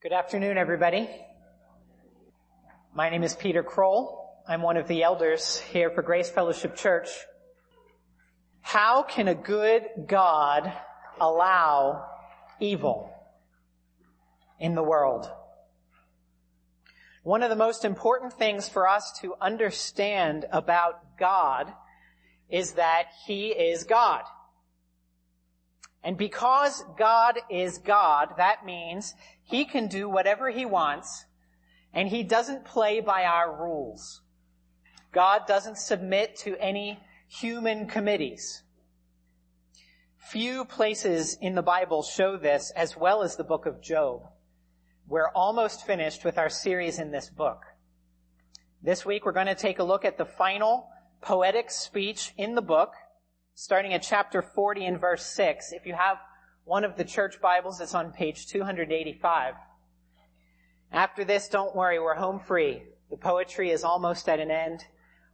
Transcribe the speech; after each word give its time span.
Good 0.00 0.12
afternoon, 0.12 0.58
everybody. 0.58 1.10
My 2.94 3.10
name 3.10 3.24
is 3.24 3.34
Peter 3.34 3.64
Kroll. 3.64 4.32
I'm 4.46 4.62
one 4.62 4.76
of 4.76 4.86
the 4.86 5.02
elders 5.02 5.58
here 5.58 5.90
for 5.90 6.02
Grace 6.02 6.30
Fellowship 6.30 6.76
Church. 6.76 7.08
How 8.60 9.02
can 9.02 9.26
a 9.26 9.34
good 9.34 9.82
God 10.06 10.72
allow 11.20 12.06
evil 12.60 13.12
in 14.60 14.76
the 14.76 14.84
world? 14.84 15.28
One 17.24 17.42
of 17.42 17.50
the 17.50 17.56
most 17.56 17.84
important 17.84 18.34
things 18.34 18.68
for 18.68 18.86
us 18.86 19.18
to 19.22 19.34
understand 19.40 20.46
about 20.52 21.18
God 21.18 21.72
is 22.48 22.74
that 22.74 23.06
He 23.26 23.48
is 23.48 23.82
God. 23.82 24.22
And 26.02 26.16
because 26.16 26.84
God 26.96 27.38
is 27.50 27.78
God, 27.78 28.34
that 28.36 28.64
means 28.64 29.14
He 29.42 29.64
can 29.64 29.88
do 29.88 30.08
whatever 30.08 30.50
He 30.50 30.64
wants, 30.64 31.26
and 31.92 32.08
He 32.08 32.22
doesn't 32.22 32.64
play 32.64 33.00
by 33.00 33.24
our 33.24 33.54
rules. 33.60 34.22
God 35.12 35.46
doesn't 35.46 35.78
submit 35.78 36.36
to 36.38 36.56
any 36.58 37.00
human 37.26 37.86
committees. 37.86 38.62
Few 40.16 40.64
places 40.64 41.38
in 41.40 41.54
the 41.54 41.62
Bible 41.62 42.02
show 42.02 42.36
this 42.36 42.70
as 42.76 42.96
well 42.96 43.22
as 43.22 43.36
the 43.36 43.44
book 43.44 43.66
of 43.66 43.80
Job. 43.80 44.22
We're 45.06 45.30
almost 45.34 45.86
finished 45.86 46.24
with 46.24 46.36
our 46.36 46.50
series 46.50 46.98
in 46.98 47.10
this 47.10 47.30
book. 47.30 47.62
This 48.82 49.06
week 49.06 49.24
we're 49.24 49.32
going 49.32 49.46
to 49.46 49.54
take 49.54 49.78
a 49.78 49.84
look 49.84 50.04
at 50.04 50.18
the 50.18 50.26
final 50.26 50.90
poetic 51.22 51.70
speech 51.70 52.34
in 52.36 52.54
the 52.54 52.62
book, 52.62 52.92
starting 53.60 53.92
at 53.92 54.02
chapter 54.02 54.40
40 54.40 54.86
and 54.86 55.00
verse 55.00 55.26
6. 55.26 55.72
If 55.72 55.84
you 55.84 55.92
have 55.92 56.18
one 56.62 56.84
of 56.84 56.96
the 56.96 57.02
church 57.02 57.40
Bibles, 57.40 57.80
it's 57.80 57.92
on 57.92 58.12
page 58.12 58.46
285. 58.46 59.54
After 60.92 61.24
this, 61.24 61.48
don't 61.48 61.74
worry, 61.74 61.98
we're 61.98 62.14
home 62.14 62.38
free. 62.38 62.84
The 63.10 63.16
poetry 63.16 63.72
is 63.72 63.82
almost 63.82 64.28
at 64.28 64.38
an 64.38 64.52
end. 64.52 64.84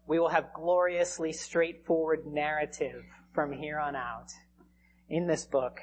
We 0.07 0.19
will 0.19 0.31
have 0.31 0.55
gloriously 0.55 1.35
straightforward 1.35 2.25
narrative 2.25 3.05
from 3.35 3.53
here 3.53 3.79
on 3.79 3.95
out 3.95 4.33
in 5.11 5.27
this 5.27 5.45
book. 5.45 5.81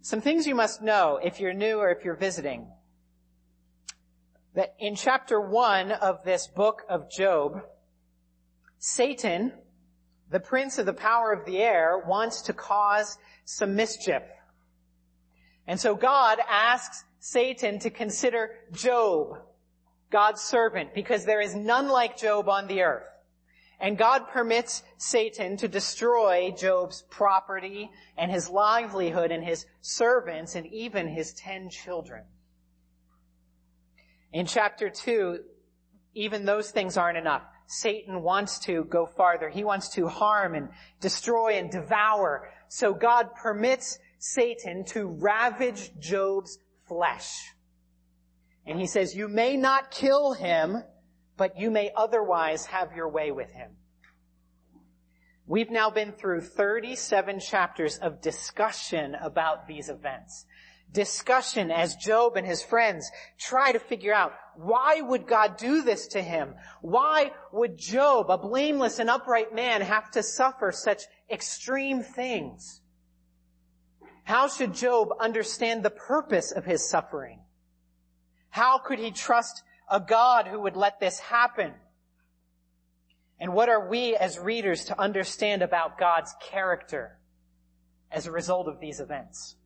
Some 0.00 0.22
things 0.22 0.46
you 0.46 0.54
must 0.54 0.80
know 0.80 1.20
if 1.22 1.40
you're 1.40 1.52
new 1.52 1.76
or 1.76 1.90
if 1.90 2.06
you're 2.06 2.16
visiting. 2.16 2.68
That 4.54 4.74
in 4.78 4.96
chapter 4.96 5.38
one 5.38 5.92
of 5.92 6.24
this 6.24 6.46
book 6.46 6.84
of 6.88 7.10
Job, 7.10 7.60
Satan 8.78 9.52
the 10.32 10.40
prince 10.40 10.78
of 10.78 10.86
the 10.86 10.94
power 10.94 11.30
of 11.30 11.44
the 11.44 11.58
air 11.58 12.02
wants 12.06 12.42
to 12.42 12.54
cause 12.54 13.18
some 13.44 13.76
mischief. 13.76 14.22
And 15.66 15.78
so 15.78 15.94
God 15.94 16.38
asks 16.48 17.04
Satan 17.20 17.78
to 17.80 17.90
consider 17.90 18.50
Job, 18.72 19.36
God's 20.10 20.40
servant, 20.40 20.94
because 20.94 21.24
there 21.24 21.42
is 21.42 21.54
none 21.54 21.88
like 21.88 22.16
Job 22.16 22.48
on 22.48 22.66
the 22.66 22.82
earth. 22.82 23.06
And 23.78 23.98
God 23.98 24.28
permits 24.28 24.82
Satan 24.96 25.56
to 25.58 25.68
destroy 25.68 26.52
Job's 26.56 27.02
property 27.10 27.90
and 28.16 28.30
his 28.30 28.48
livelihood 28.48 29.32
and 29.32 29.44
his 29.44 29.66
servants 29.82 30.54
and 30.54 30.66
even 30.68 31.08
his 31.08 31.34
ten 31.34 31.68
children. 31.68 32.24
In 34.32 34.46
chapter 34.46 34.88
two, 34.88 35.40
even 36.14 36.44
those 36.44 36.70
things 36.70 36.96
aren't 36.96 37.18
enough. 37.18 37.42
Satan 37.72 38.22
wants 38.22 38.58
to 38.58 38.84
go 38.84 39.06
farther. 39.06 39.48
He 39.48 39.64
wants 39.64 39.88
to 39.94 40.06
harm 40.06 40.54
and 40.54 40.68
destroy 41.00 41.52
and 41.52 41.70
devour. 41.70 42.50
So 42.68 42.92
God 42.92 43.34
permits 43.34 43.98
Satan 44.18 44.84
to 44.88 45.06
ravage 45.06 45.90
Job's 45.98 46.58
flesh. 46.86 47.54
And 48.66 48.78
he 48.78 48.86
says, 48.86 49.16
you 49.16 49.26
may 49.26 49.56
not 49.56 49.90
kill 49.90 50.34
him, 50.34 50.84
but 51.38 51.58
you 51.58 51.70
may 51.70 51.90
otherwise 51.96 52.66
have 52.66 52.94
your 52.94 53.08
way 53.08 53.32
with 53.32 53.50
him. 53.50 53.70
We've 55.46 55.70
now 55.70 55.88
been 55.88 56.12
through 56.12 56.42
37 56.42 57.40
chapters 57.40 57.96
of 57.96 58.20
discussion 58.20 59.14
about 59.14 59.66
these 59.66 59.88
events 59.88 60.44
discussion 60.92 61.70
as 61.70 61.96
Job 61.96 62.36
and 62.36 62.46
his 62.46 62.62
friends 62.62 63.10
try 63.38 63.72
to 63.72 63.78
figure 63.78 64.14
out 64.14 64.32
why 64.54 65.00
would 65.00 65.26
God 65.26 65.56
do 65.56 65.82
this 65.82 66.08
to 66.08 66.22
him? 66.22 66.54
Why 66.82 67.32
would 67.52 67.78
Job, 67.78 68.30
a 68.30 68.38
blameless 68.38 68.98
and 68.98 69.08
upright 69.08 69.54
man, 69.54 69.80
have 69.80 70.10
to 70.12 70.22
suffer 70.22 70.70
such 70.72 71.02
extreme 71.30 72.02
things? 72.02 72.82
How 74.24 74.48
should 74.48 74.74
Job 74.74 75.08
understand 75.18 75.82
the 75.82 75.90
purpose 75.90 76.52
of 76.52 76.64
his 76.64 76.88
suffering? 76.88 77.40
How 78.50 78.78
could 78.78 78.98
he 78.98 79.10
trust 79.10 79.62
a 79.90 79.98
God 79.98 80.46
who 80.46 80.60
would 80.60 80.76
let 80.76 81.00
this 81.00 81.18
happen? 81.18 81.72
And 83.40 83.54
what 83.54 83.68
are 83.68 83.88
we 83.88 84.14
as 84.14 84.38
readers 84.38 84.84
to 84.84 85.00
understand 85.00 85.62
about 85.62 85.98
God's 85.98 86.34
character 86.40 87.18
as 88.10 88.26
a 88.26 88.30
result 88.30 88.68
of 88.68 88.78
these 88.78 89.00
events? 89.00 89.56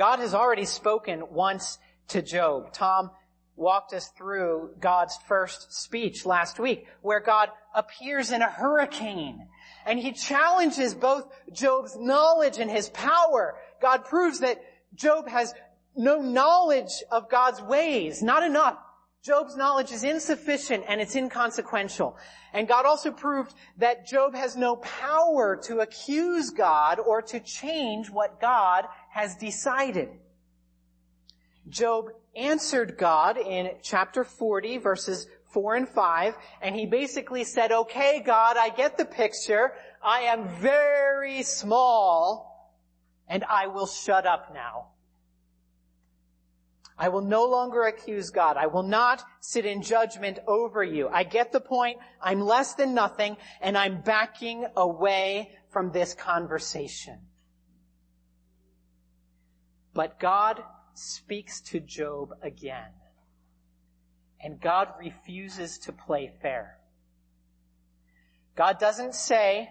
God 0.00 0.20
has 0.20 0.32
already 0.32 0.64
spoken 0.64 1.24
once 1.28 1.78
to 2.08 2.22
Job. 2.22 2.72
Tom 2.72 3.10
walked 3.54 3.92
us 3.92 4.08
through 4.16 4.70
God's 4.80 5.14
first 5.28 5.74
speech 5.74 6.24
last 6.24 6.58
week, 6.58 6.86
where 7.02 7.20
God 7.20 7.50
appears 7.74 8.32
in 8.32 8.40
a 8.40 8.50
hurricane. 8.50 9.46
And 9.84 9.98
he 9.98 10.12
challenges 10.12 10.94
both 10.94 11.30
Job's 11.52 11.98
knowledge 11.98 12.56
and 12.56 12.70
his 12.70 12.88
power. 12.88 13.56
God 13.82 14.06
proves 14.06 14.40
that 14.40 14.62
Job 14.94 15.28
has 15.28 15.52
no 15.94 16.22
knowledge 16.22 17.02
of 17.10 17.28
God's 17.28 17.60
ways, 17.60 18.22
not 18.22 18.42
enough. 18.42 18.78
Job's 19.22 19.54
knowledge 19.54 19.92
is 19.92 20.02
insufficient 20.02 20.84
and 20.88 20.98
it's 21.00 21.14
inconsequential. 21.14 22.16
And 22.54 22.66
God 22.66 22.86
also 22.86 23.10
proved 23.10 23.54
that 23.76 24.06
Job 24.06 24.34
has 24.34 24.56
no 24.56 24.76
power 24.76 25.60
to 25.64 25.80
accuse 25.80 26.50
God 26.50 26.98
or 26.98 27.20
to 27.22 27.40
change 27.40 28.08
what 28.08 28.40
God 28.40 28.86
has 29.10 29.36
decided. 29.36 30.08
Job 31.68 32.06
answered 32.34 32.96
God 32.96 33.36
in 33.36 33.72
chapter 33.82 34.24
40 34.24 34.78
verses 34.78 35.26
4 35.52 35.74
and 35.76 35.88
5 35.88 36.34
and 36.62 36.74
he 36.74 36.86
basically 36.86 37.44
said, 37.44 37.72
okay 37.72 38.22
God, 38.24 38.56
I 38.56 38.70
get 38.70 38.96
the 38.96 39.04
picture. 39.04 39.72
I 40.02 40.20
am 40.22 40.48
very 40.48 41.42
small 41.42 42.72
and 43.28 43.44
I 43.44 43.66
will 43.66 43.86
shut 43.86 44.26
up 44.26 44.54
now. 44.54 44.86
I 47.00 47.08
will 47.08 47.22
no 47.22 47.46
longer 47.46 47.84
accuse 47.84 48.28
God. 48.28 48.58
I 48.58 48.66
will 48.66 48.82
not 48.82 49.24
sit 49.40 49.64
in 49.64 49.80
judgment 49.80 50.38
over 50.46 50.84
you. 50.84 51.08
I 51.08 51.24
get 51.24 51.50
the 51.50 51.60
point. 51.60 51.96
I'm 52.20 52.42
less 52.42 52.74
than 52.74 52.92
nothing 52.92 53.38
and 53.62 53.78
I'm 53.78 54.02
backing 54.02 54.66
away 54.76 55.50
from 55.70 55.92
this 55.92 56.12
conversation. 56.12 57.20
But 59.94 60.20
God 60.20 60.62
speaks 60.92 61.62
to 61.62 61.80
Job 61.80 62.34
again. 62.42 62.92
And 64.38 64.60
God 64.60 64.88
refuses 64.98 65.78
to 65.78 65.92
play 65.92 66.30
fair. 66.42 66.78
God 68.56 68.78
doesn't 68.78 69.14
say, 69.14 69.70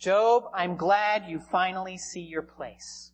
Job, 0.00 0.44
I'm 0.52 0.76
glad 0.76 1.28
you 1.28 1.38
finally 1.38 1.98
see 1.98 2.22
your 2.22 2.42
place. 2.42 3.12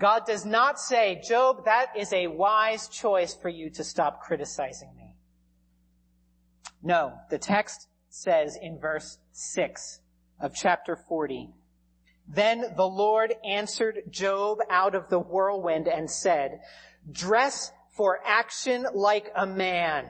God 0.00 0.24
does 0.24 0.46
not 0.46 0.80
say, 0.80 1.20
Job, 1.22 1.66
that 1.66 1.88
is 1.94 2.10
a 2.14 2.26
wise 2.26 2.88
choice 2.88 3.34
for 3.34 3.50
you 3.50 3.68
to 3.70 3.84
stop 3.84 4.22
criticizing 4.22 4.88
me. 4.96 5.14
No, 6.82 7.12
the 7.28 7.38
text 7.38 7.86
says 8.08 8.56
in 8.60 8.78
verse 8.78 9.18
6 9.32 10.00
of 10.40 10.54
chapter 10.54 10.96
40, 10.96 11.50
Then 12.26 12.64
the 12.76 12.88
Lord 12.88 13.34
answered 13.44 13.98
Job 14.08 14.60
out 14.70 14.94
of 14.94 15.10
the 15.10 15.18
whirlwind 15.18 15.86
and 15.86 16.10
said, 16.10 16.60
Dress 17.12 17.70
for 17.90 18.20
action 18.24 18.86
like 18.94 19.30
a 19.36 19.46
man. 19.46 20.06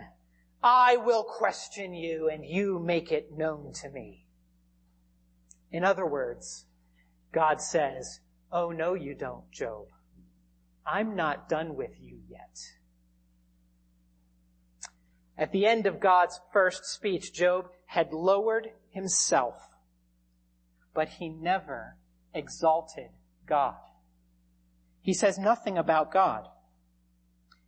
I 0.63 0.99
will 0.99 1.25
question 1.25 1.95
you 1.95 2.29
and 2.29 2.47
you 2.47 2.79
make 2.79 3.11
it 3.11 3.37
known 3.37 3.73
to 3.83 3.91
me. 3.91 4.27
In 5.73 5.83
other 5.83 6.07
words, 6.07 6.67
God 7.33 7.61
says, 7.61 8.21
Oh, 8.53 8.71
no, 8.71 8.95
you 8.95 9.15
don't, 9.15 9.51
Job. 9.53 9.87
I'm 10.87 11.15
not 11.15 11.49
done 11.49 11.77
with 11.77 11.93
you 12.01 12.21
yet. 12.29 12.59
At 15.39 15.53
the 15.53 15.67
end 15.67 15.87
of 15.87 16.01
God's 16.01 16.41
first 16.53 16.85
speech, 16.85 17.33
Job 17.33 17.71
had 17.87 18.13
lowered 18.13 18.69
himself, 18.91 19.55
but 20.95 21.09
he 21.09 21.29
never 21.29 21.97
exalted 22.35 23.11
God. 23.47 23.77
He 25.01 25.15
says 25.15 25.39
nothing 25.39 25.79
about 25.79 26.13
God 26.13 26.47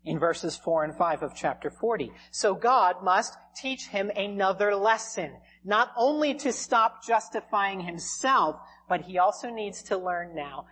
in 0.04 0.18
verses 0.18 0.56
4 0.56 0.84
and 0.84 0.94
5 0.96 1.22
of 1.22 1.34
chapter 1.34 1.70
40. 1.70 2.12
So 2.30 2.54
God 2.54 3.02
must 3.02 3.36
teach 3.56 3.86
him 3.86 4.10
another 4.16 4.74
lesson, 4.74 5.32
not 5.64 5.92
only 5.96 6.34
to 6.34 6.52
stop 6.52 7.04
justifying 7.06 7.80
himself, 7.80 8.56
but 8.92 9.00
he 9.00 9.16
also 9.16 9.48
needs 9.48 9.84
to 9.84 9.96
learn 9.96 10.34
now 10.34 10.66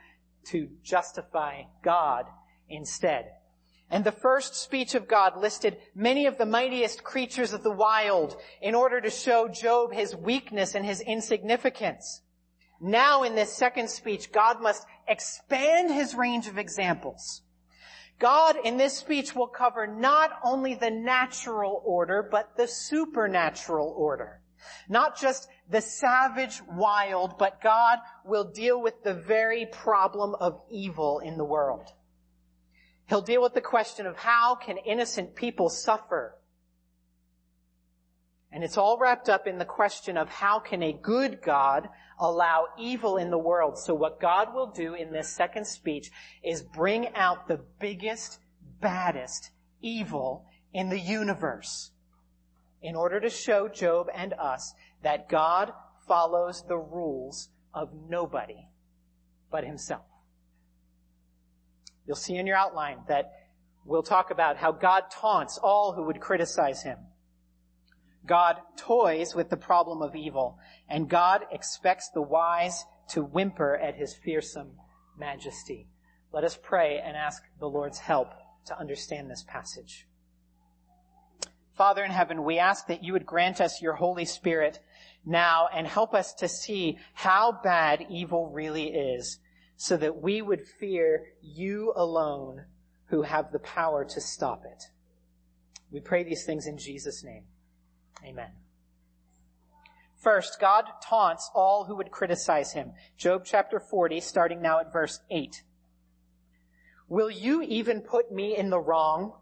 to 0.45 0.69
justify 0.83 1.63
God 1.83 2.27
instead. 2.69 3.31
And 3.91 4.05
the 4.05 4.13
first 4.13 4.55
speech 4.55 4.95
of 4.95 5.09
God 5.09 5.39
listed 5.39 5.79
many 5.95 6.27
of 6.27 6.37
the 6.37 6.45
mightiest 6.45 7.03
creatures 7.03 7.55
of 7.55 7.63
the 7.63 7.73
wild 7.73 8.37
in 8.61 8.75
order 8.75 9.01
to 9.01 9.09
show 9.09 9.49
Job 9.49 9.95
his 9.95 10.15
weakness 10.15 10.75
and 10.75 10.85
his 10.85 11.01
insignificance. 11.01 12.21
Now 12.79 13.23
in 13.23 13.37
this 13.37 13.55
second 13.55 13.89
speech, 13.89 14.31
God 14.33 14.61
must 14.61 14.85
expand 15.09 15.91
his 15.91 16.15
range 16.15 16.47
of 16.47 16.59
examples. 16.59 17.41
God 18.19 18.57
in 18.63 18.77
this 18.77 18.99
speech 18.99 19.35
will 19.35 19.49
cover 19.49 19.87
not 19.87 20.33
only 20.45 20.75
the 20.75 20.91
natural 20.91 21.83
order, 21.87 22.29
but 22.31 22.55
the 22.59 22.69
supernatural 22.69 23.95
order. 23.97 24.43
Not 24.91 25.19
just 25.19 25.49
the 25.71 25.81
savage 25.81 26.61
wild, 26.69 27.39
but 27.39 27.63
God 27.63 27.99
will 28.25 28.45
deal 28.45 28.83
with 28.83 29.03
the 29.05 29.15
very 29.15 29.67
problem 29.67 30.35
of 30.35 30.61
evil 30.69 31.21
in 31.21 31.37
the 31.37 31.45
world. 31.45 31.89
He'll 33.09 33.23
deal 33.23 33.43
with 33.43 33.55
the 33.55 33.61
question 33.61 34.07
of 34.07 34.17
how 34.17 34.57
can 34.57 34.77
innocent 34.79 35.35
people 35.35 35.69
suffer? 35.69 36.37
And 38.53 38.65
it's 38.65 38.77
all 38.77 38.99
wrapped 38.99 39.29
up 39.29 39.47
in 39.47 39.59
the 39.59 39.65
question 39.65 40.17
of 40.17 40.29
how 40.29 40.59
can 40.59 40.83
a 40.83 40.93
good 40.93 41.41
God 41.41 41.89
allow 42.19 42.67
evil 42.79 43.17
in 43.17 43.31
the 43.31 43.39
world? 43.39 43.79
So 43.79 43.95
what 43.95 44.21
God 44.21 44.53
will 44.53 44.73
do 44.73 44.95
in 44.95 45.13
this 45.13 45.29
second 45.29 45.67
speech 45.67 46.11
is 46.43 46.63
bring 46.63 47.15
out 47.15 47.47
the 47.47 47.61
biggest, 47.79 48.41
baddest 48.81 49.51
evil 49.81 50.47
in 50.73 50.89
the 50.89 50.99
universe 50.99 51.93
in 52.83 52.97
order 52.97 53.21
to 53.21 53.31
show 53.31 53.69
Job 53.69 54.09
and 54.15 54.33
us 54.35 54.73
that 55.03 55.29
God 55.29 55.73
follows 56.07 56.65
the 56.67 56.77
rules 56.77 57.49
of 57.73 57.91
nobody 58.09 58.67
but 59.51 59.65
himself. 59.65 60.05
You'll 62.07 62.17
see 62.17 62.37
in 62.37 62.47
your 62.47 62.57
outline 62.57 62.99
that 63.09 63.33
we'll 63.85 64.03
talk 64.03 64.31
about 64.31 64.57
how 64.57 64.73
God 64.73 65.05
taunts 65.11 65.59
all 65.63 65.93
who 65.93 66.05
would 66.05 66.21
criticize 66.21 66.83
him. 66.83 66.99
God 68.27 68.57
toys 68.77 69.35
with 69.35 69.49
the 69.49 69.57
problem 69.57 70.03
of 70.03 70.15
evil, 70.15 70.59
and 70.89 71.09
God 71.09 71.45
expects 71.51 72.11
the 72.11 72.23
wise 72.23 72.85
to 73.11 73.23
whimper 73.23 73.77
at 73.77 73.95
his 73.95 74.15
fearsome 74.15 74.73
majesty. 75.19 75.89
Let 76.33 76.45
us 76.45 76.59
pray 76.61 77.01
and 77.05 77.17
ask 77.17 77.43
the 77.59 77.69
Lord's 77.69 77.99
help 77.99 78.33
to 78.67 78.79
understand 78.79 79.31
this 79.31 79.45
passage. 79.47 80.07
Father 81.77 82.05
in 82.05 82.11
heaven, 82.11 82.45
we 82.45 82.59
ask 82.59 82.87
that 82.89 83.03
you 83.03 83.15
would 83.15 83.25
grant 83.25 83.61
us 83.61 83.81
your 83.81 83.95
Holy 83.95 84.27
Spirit 84.27 84.81
now 85.25 85.69
and 85.75 85.87
help 85.87 86.15
us 86.15 86.33
to 86.35 86.49
see 86.49 86.99
how 87.15 87.61
bad 87.63 88.07
evil 88.09 88.51
really 88.51 88.89
is 88.89 89.39
so 89.77 89.97
that 89.97 90.21
we 90.21 90.43
would 90.43 90.67
fear 90.79 91.27
you 91.41 91.93
alone 91.97 92.65
who 93.07 93.23
have 93.23 93.53
the 93.53 93.59
power 93.59 94.05
to 94.05 94.21
stop 94.21 94.63
it. 94.65 94.85
We 95.91 96.01
pray 96.01 96.23
these 96.23 96.45
things 96.45 96.67
in 96.67 96.79
Jesus' 96.79 97.25
name. 97.25 97.45
Amen. 98.25 98.51
First, 100.23 100.61
God 100.61 100.85
taunts 101.03 101.51
all 101.55 101.85
who 101.87 101.97
would 101.97 102.11
criticize 102.11 102.73
him. 102.73 102.93
Job 103.17 103.43
chapter 103.45 103.81
40, 103.81 104.21
starting 104.21 104.61
now 104.61 104.81
at 104.81 104.93
verse 104.93 105.19
8. 105.31 105.63
Will 107.09 107.31
you 107.31 107.63
even 107.63 108.03
put 108.03 108.31
me 108.31 108.57
in 108.57 108.71
the 108.71 108.79
wrong? 108.79 109.33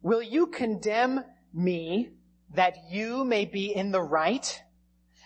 Will 0.00 0.22
you 0.22 0.46
condemn 0.46 1.22
me 1.52 2.10
that 2.54 2.74
you 2.90 3.24
may 3.24 3.44
be 3.44 3.74
in 3.74 3.92
the 3.92 4.02
right? 4.02 4.62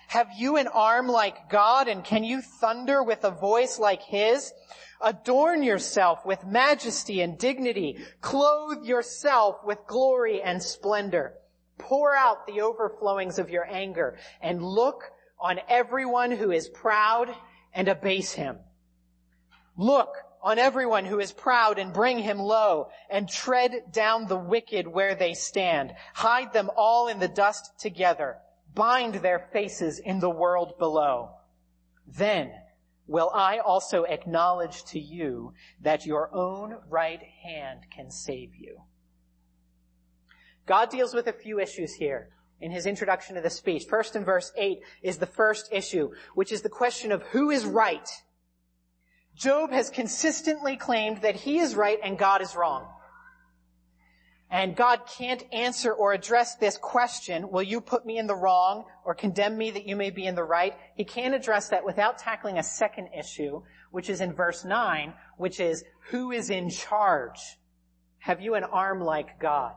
Have 0.08 0.28
you 0.36 0.56
an 0.56 0.68
arm 0.68 1.08
like 1.08 1.50
God 1.50 1.88
and 1.88 2.04
can 2.04 2.22
you 2.22 2.40
thunder 2.40 3.02
with 3.02 3.24
a 3.24 3.30
voice 3.30 3.78
like 3.78 4.02
his? 4.02 4.52
Adorn 5.00 5.62
yourself 5.62 6.24
with 6.24 6.46
majesty 6.46 7.20
and 7.20 7.36
dignity. 7.36 7.98
Clothe 8.20 8.84
yourself 8.84 9.64
with 9.64 9.78
glory 9.86 10.40
and 10.42 10.62
splendor. 10.62 11.34
Pour 11.78 12.14
out 12.14 12.46
the 12.46 12.60
overflowings 12.62 13.38
of 13.38 13.50
your 13.50 13.66
anger 13.70 14.16
and 14.40 14.62
look 14.62 15.02
on 15.38 15.60
everyone 15.68 16.30
who 16.30 16.50
is 16.50 16.68
proud 16.68 17.34
and 17.74 17.88
abase 17.88 18.32
him. 18.32 18.58
Look 19.76 20.14
on 20.40 20.58
everyone 20.58 21.04
who 21.04 21.18
is 21.18 21.32
proud 21.32 21.78
and 21.78 21.92
bring 21.92 22.18
him 22.18 22.38
low 22.38 22.88
and 23.10 23.28
tread 23.28 23.92
down 23.92 24.26
the 24.26 24.38
wicked 24.38 24.86
where 24.86 25.14
they 25.14 25.34
stand. 25.34 25.92
Hide 26.14 26.52
them 26.52 26.70
all 26.76 27.08
in 27.08 27.18
the 27.18 27.28
dust 27.28 27.78
together 27.78 28.38
bind 28.76 29.16
their 29.16 29.48
faces 29.52 29.98
in 29.98 30.20
the 30.20 30.30
world 30.30 30.78
below. 30.78 31.30
Then 32.06 32.52
will 33.08 33.30
I 33.34 33.58
also 33.58 34.04
acknowledge 34.04 34.84
to 34.86 35.00
you 35.00 35.54
that 35.80 36.06
your 36.06 36.32
own 36.32 36.76
right 36.88 37.22
hand 37.42 37.80
can 37.90 38.10
save 38.12 38.54
you. 38.54 38.82
God 40.66 40.90
deals 40.90 41.14
with 41.14 41.26
a 41.26 41.32
few 41.32 41.58
issues 41.58 41.94
here 41.94 42.28
in 42.60 42.70
his 42.70 42.86
introduction 42.86 43.36
to 43.36 43.40
the 43.40 43.50
speech. 43.50 43.84
First 43.88 44.14
in 44.14 44.24
verse 44.24 44.52
8 44.56 44.78
is 45.02 45.18
the 45.18 45.26
first 45.26 45.68
issue, 45.72 46.10
which 46.34 46.52
is 46.52 46.62
the 46.62 46.68
question 46.68 47.12
of 47.12 47.22
who 47.24 47.50
is 47.50 47.64
right. 47.64 48.08
Job 49.34 49.70
has 49.70 49.90
consistently 49.90 50.76
claimed 50.76 51.22
that 51.22 51.36
he 51.36 51.58
is 51.58 51.74
right 51.74 51.98
and 52.02 52.18
God 52.18 52.42
is 52.42 52.56
wrong. 52.56 52.88
And 54.50 54.76
God 54.76 55.00
can't 55.18 55.42
answer 55.52 55.92
or 55.92 56.12
address 56.12 56.54
this 56.54 56.76
question, 56.76 57.50
will 57.50 57.64
you 57.64 57.80
put 57.80 58.06
me 58.06 58.16
in 58.18 58.28
the 58.28 58.36
wrong 58.36 58.84
or 59.04 59.14
condemn 59.14 59.58
me 59.58 59.72
that 59.72 59.86
you 59.86 59.96
may 59.96 60.10
be 60.10 60.24
in 60.24 60.36
the 60.36 60.44
right? 60.44 60.74
He 60.94 61.04
can't 61.04 61.34
address 61.34 61.70
that 61.70 61.84
without 61.84 62.18
tackling 62.18 62.56
a 62.58 62.62
second 62.62 63.08
issue, 63.18 63.62
which 63.90 64.08
is 64.08 64.20
in 64.20 64.32
verse 64.32 64.64
9, 64.64 65.14
which 65.36 65.58
is, 65.58 65.82
who 66.10 66.30
is 66.30 66.50
in 66.50 66.70
charge? 66.70 67.40
Have 68.18 68.40
you 68.40 68.54
an 68.54 68.64
arm 68.64 69.00
like 69.00 69.40
God? 69.40 69.74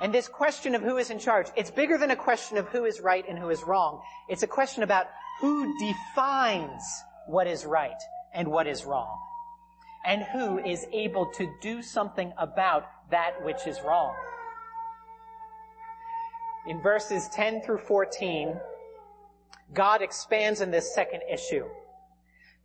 And 0.00 0.12
this 0.12 0.28
question 0.28 0.74
of 0.74 0.82
who 0.82 0.96
is 0.96 1.10
in 1.10 1.18
charge, 1.18 1.46
it's 1.56 1.70
bigger 1.70 1.98
than 1.98 2.10
a 2.10 2.16
question 2.16 2.58
of 2.58 2.68
who 2.68 2.84
is 2.84 3.00
right 3.00 3.24
and 3.28 3.38
who 3.38 3.50
is 3.50 3.64
wrong. 3.64 4.02
It's 4.28 4.42
a 4.42 4.48
question 4.48 4.82
about 4.84 5.06
who 5.40 5.76
defines 5.78 6.82
what 7.26 7.46
is 7.46 7.64
right 7.64 8.00
and 8.32 8.48
what 8.48 8.66
is 8.66 8.84
wrong. 8.84 9.18
And 10.06 10.22
who 10.22 10.58
is 10.58 10.86
able 10.92 11.26
to 11.32 11.52
do 11.60 11.82
something 11.82 12.32
about 12.36 12.84
that 13.10 13.42
which 13.44 13.66
is 13.66 13.80
wrong. 13.82 14.14
In 16.66 16.80
verses 16.80 17.28
10 17.32 17.62
through 17.62 17.78
14, 17.78 18.58
God 19.74 20.02
expands 20.02 20.60
in 20.60 20.70
this 20.70 20.94
second 20.94 21.22
issue. 21.30 21.64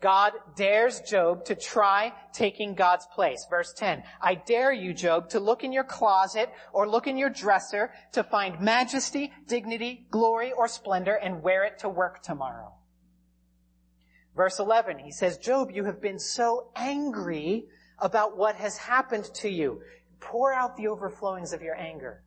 God 0.01 0.31
dares 0.55 1.01
Job 1.01 1.43
to 1.45 1.55
try 1.55 2.13
taking 2.31 2.73
God's 2.73 3.05
place. 3.13 3.45
Verse 3.49 3.73
10, 3.73 4.03
I 4.21 4.35
dare 4.35 4.71
you, 4.71 4.93
Job, 4.93 5.29
to 5.29 5.41
look 5.41 5.65
in 5.65 5.73
your 5.73 5.83
closet 5.83 6.49
or 6.71 6.87
look 6.87 7.07
in 7.07 7.17
your 7.17 7.29
dresser 7.29 7.91
to 8.13 8.23
find 8.23 8.61
majesty, 8.61 9.33
dignity, 9.47 10.07
glory, 10.09 10.53
or 10.53 10.69
splendor 10.69 11.15
and 11.15 11.43
wear 11.43 11.65
it 11.65 11.79
to 11.79 11.89
work 11.89 12.23
tomorrow. 12.23 12.73
Verse 14.37 14.59
11, 14.59 14.99
he 14.99 15.11
says, 15.11 15.37
Job, 15.37 15.71
you 15.71 15.83
have 15.83 16.01
been 16.01 16.19
so 16.19 16.71
angry 16.77 17.65
about 17.97 18.37
what 18.37 18.55
has 18.55 18.77
happened 18.77 19.25
to 19.35 19.49
you. 19.49 19.81
Pour 20.19 20.53
out 20.53 20.75
the 20.75 20.87
overflowings 20.87 21.53
of 21.53 21.61
your 21.61 21.75
anger. 21.75 22.23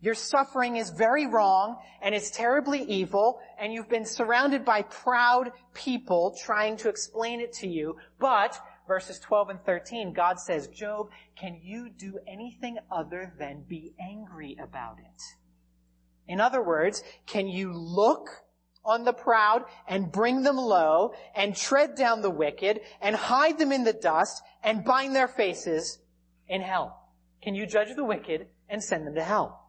Your 0.00 0.14
suffering 0.14 0.76
is 0.76 0.90
very 0.90 1.26
wrong 1.26 1.78
and 2.02 2.14
it's 2.14 2.30
terribly 2.30 2.82
evil 2.82 3.40
and 3.58 3.72
you've 3.72 3.88
been 3.88 4.04
surrounded 4.04 4.64
by 4.64 4.82
proud 4.82 5.52
people 5.72 6.36
trying 6.44 6.76
to 6.78 6.88
explain 6.88 7.40
it 7.40 7.52
to 7.54 7.68
you. 7.68 7.96
But, 8.20 8.58
verses 8.86 9.18
12 9.20 9.48
and 9.50 9.60
13, 9.64 10.12
God 10.12 10.38
says, 10.38 10.68
Job, 10.68 11.08
can 11.34 11.58
you 11.62 11.88
do 11.88 12.18
anything 12.28 12.76
other 12.90 13.32
than 13.38 13.64
be 13.66 13.94
angry 13.98 14.56
about 14.62 14.98
it? 14.98 15.22
In 16.28 16.40
other 16.40 16.62
words, 16.62 17.02
can 17.26 17.48
you 17.48 17.72
look 17.72 18.28
on 18.84 19.04
the 19.04 19.12
proud 19.12 19.64
and 19.88 20.12
bring 20.12 20.42
them 20.42 20.56
low 20.56 21.14
and 21.34 21.56
tread 21.56 21.96
down 21.96 22.20
the 22.20 22.30
wicked 22.30 22.80
and 23.00 23.16
hide 23.16 23.58
them 23.58 23.72
in 23.72 23.84
the 23.84 23.92
dust 23.92 24.42
and 24.62 24.84
bind 24.84 25.16
their 25.16 25.28
faces 25.28 25.98
in 26.48 26.60
hell? 26.60 27.05
Can 27.46 27.54
you 27.54 27.64
judge 27.64 27.94
the 27.94 28.02
wicked 28.02 28.48
and 28.68 28.82
send 28.82 29.06
them 29.06 29.14
to 29.14 29.22
hell? 29.22 29.62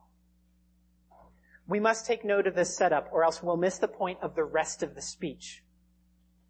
We 1.68 1.80
must 1.80 2.08
take 2.08 2.26
note 2.26 2.48
of 2.48 2.56
this 2.56 2.76
setup 2.76 3.10
or 3.12 3.24
else 3.24 3.44
we'll 3.44 3.56
miss 3.56 3.78
the 3.78 3.88
point 3.88 4.18
of 4.24 4.34
the 4.34 4.44
rest 4.44 4.82
of 4.82 4.96
the 4.96 5.02
speech. 5.04 5.62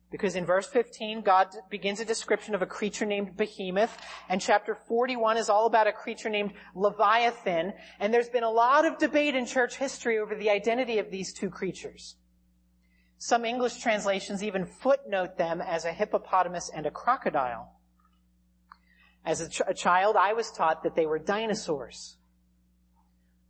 Because 0.10 0.38
in 0.38 0.46
verse 0.46 0.67
15, 0.67 1.24
God 1.24 1.50
begins 1.69 2.00
a 2.00 2.05
description 2.05 2.55
of 2.55 2.62
a 2.62 2.65
creature 2.65 3.05
named 3.05 3.36
Behemoth, 3.36 3.98
and 4.29 4.39
chapter 4.39 4.74
41 4.74 5.36
is 5.36 5.50
all 5.50 5.65
about 5.65 5.86
a 5.86 5.91
creature 5.91 6.29
named 6.29 6.53
Leviathan, 6.74 7.74
and 8.00 8.13
there's 8.13 8.29
been 8.29 8.46
a 8.46 8.50
lot 8.50 8.86
of 8.86 8.98
debate 8.98 9.36
in 9.36 9.46
church 9.46 9.75
history 9.75 10.19
over 10.19 10.34
the 10.34 10.50
identity 10.50 10.98
of 10.98 11.12
these 11.12 11.34
two 11.34 11.50
creatures. 11.50 12.15
Some 13.17 13.43
English 13.43 13.79
translations 13.81 14.43
even 14.43 14.65
footnote 14.65 15.38
them 15.38 15.60
as 15.60 15.84
a 15.84 15.91
hippopotamus 15.91 16.72
and 16.74 16.86
a 16.86 16.91
crocodile. 16.91 17.74
As 19.27 19.41
a, 19.41 19.50
ch- 19.50 19.62
a 19.67 19.74
child, 19.74 20.15
I 20.15 20.31
was 20.31 20.50
taught 20.51 20.84
that 20.84 20.96
they 20.96 21.05
were 21.05 21.19
dinosaurs. 21.19 22.15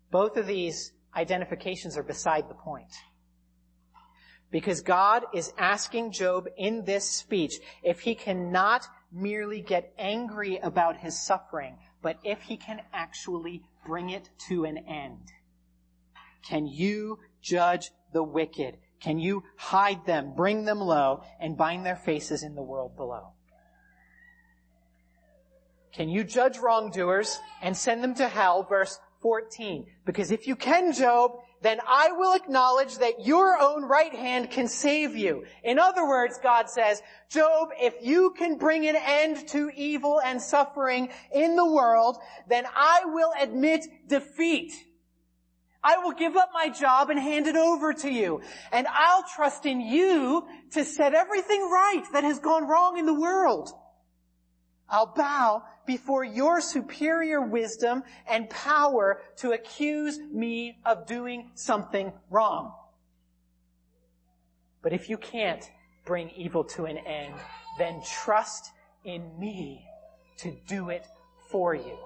Both 0.10 0.36
of 0.36 0.48
these 0.48 0.92
identifications 1.16 1.96
are 1.96 2.04
beside 2.04 2.50
the 2.50 2.56
point. 2.56 2.92
Because 4.50 4.82
God 4.82 5.26
is 5.36 5.54
asking 5.56 6.14
Job 6.14 6.48
in 6.58 6.86
this 6.86 7.08
speech 7.08 7.60
if 7.84 8.00
he 8.00 8.16
cannot 8.16 8.88
merely 9.12 9.62
get 9.62 9.94
angry 10.00 10.58
about 10.58 10.98
his 10.98 11.22
suffering, 11.22 11.78
but 12.02 12.18
if 12.24 12.42
he 12.42 12.58
can 12.58 12.82
actually 12.92 13.62
bring 13.86 14.10
it 14.10 14.32
to 14.48 14.66
an 14.66 14.80
end. 14.80 15.28
Can 16.44 16.66
you 16.66 17.20
judge 17.40 17.92
the 18.14 18.24
wicked? 18.24 18.78
Can 19.00 19.20
you 19.20 19.44
hide 19.58 20.08
them, 20.08 20.34
bring 20.36 20.66
them 20.66 20.80
low, 20.80 21.22
and 21.40 21.56
bind 21.56 21.86
their 21.86 21.96
faces 21.96 22.42
in 22.42 22.56
the 22.56 22.64
world 22.64 22.96
below? 22.98 23.34
Can 25.98 26.10
you 26.10 26.24
judge 26.24 26.60
wrongdoers 26.60 27.40
and 27.60 27.76
send 27.76 28.04
them 28.04 28.14
to 28.16 28.28
hell? 28.28 28.62
Verse 28.62 29.00
14. 29.24 29.88
Because 30.06 30.30
if 30.30 30.46
you 30.46 30.56
can, 30.56 30.94
Job, 30.94 31.32
then 31.64 31.80
I 31.88 32.12
will 32.12 32.36
acknowledge 32.36 33.00
that 33.00 33.26
your 33.26 33.60
own 33.60 33.84
right 33.84 34.14
hand 34.14 34.52
can 34.52 34.68
save 34.68 35.16
you. 35.16 35.46
In 35.64 35.80
other 35.80 36.08
words, 36.08 36.40
God 36.44 36.70
says, 36.70 37.02
Job, 37.32 37.70
if 37.82 37.96
you 38.04 38.36
can 38.38 38.60
bring 38.60 38.88
an 38.88 38.96
end 38.96 39.48
to 39.48 39.72
evil 39.76 40.22
and 40.24 40.40
suffering 40.40 41.10
in 41.34 41.56
the 41.56 41.66
world, 41.66 42.20
then 42.48 42.66
I 42.76 43.02
will 43.06 43.32
admit 43.42 43.88
defeat. 44.08 44.74
I 45.84 45.98
will 45.98 46.14
give 46.14 46.38
up 46.38 46.52
my 46.54 46.70
job 46.70 47.10
and 47.10 47.20
hand 47.20 47.48
it 47.48 47.56
over 47.56 47.92
to 47.94 48.10
you. 48.12 48.42
And 48.72 48.86
I'll 48.86 49.26
trust 49.36 49.66
in 49.66 49.82
you 49.82 50.46
to 50.74 50.86
set 50.86 51.16
everything 51.16 51.62
right 51.72 52.04
that 52.14 52.24
has 52.24 52.38
gone 52.38 52.68
wrong 52.68 53.00
in 53.00 53.08
the 53.08 53.20
world. 53.20 53.72
I'll 54.90 55.14
bow 55.14 55.64
before 55.88 56.24
your 56.24 56.62
superior 56.62 57.42
wisdom 57.42 58.04
and 58.30 58.48
power 58.50 59.22
to 59.38 59.54
accuse 59.54 60.20
me 60.20 60.78
of 60.86 61.08
doing 61.08 61.50
something 61.56 62.14
wrong. 62.30 62.74
But 64.84 64.94
if 64.94 65.10
you 65.10 65.18
can't 65.18 65.68
bring 66.06 66.30
evil 66.32 66.64
to 66.66 66.86
an 66.86 66.98
end, 66.98 67.34
then 67.80 68.02
trust 68.06 68.72
in 69.04 69.40
me 69.40 69.86
to 70.38 70.56
do 70.68 70.90
it 70.90 71.08
for 71.50 71.74
you. 71.74 71.98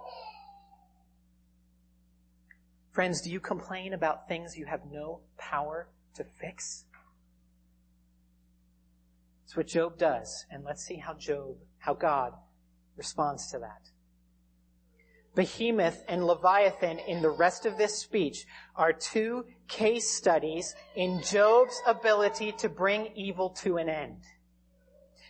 Friends, 2.91 3.21
do 3.21 3.31
you 3.31 3.39
complain 3.39 3.93
about 3.93 4.27
things 4.27 4.57
you 4.57 4.65
have 4.65 4.81
no 4.91 5.21
power 5.38 5.88
to 6.15 6.25
fix? 6.39 6.85
That's 9.43 9.57
what 9.57 9.67
Job 9.67 9.97
does. 9.97 10.45
And 10.51 10.63
let's 10.63 10.83
see 10.85 10.97
how 10.97 11.13
Job, 11.13 11.55
how 11.79 11.93
God 11.93 12.33
responds 12.98 13.51
to 13.51 13.60
that. 13.60 13.89
Behemoth 15.33 16.03
and 16.10 16.25
Leviathan 16.25 17.00
in 17.00 17.21
the 17.21 17.29
rest 17.29 17.65
of 17.65 17.77
this 17.77 17.98
speech 17.98 18.45
are 18.75 18.91
two 18.91 19.45
case 19.67 20.10
studies 20.10 20.75
in 20.95 21.21
Job's 21.21 21.81
ability 21.88 22.51
to 22.53 22.67
bring 22.67 23.07
evil 23.15 23.50
to 23.62 23.77
an 23.77 23.88
end. 23.88 24.17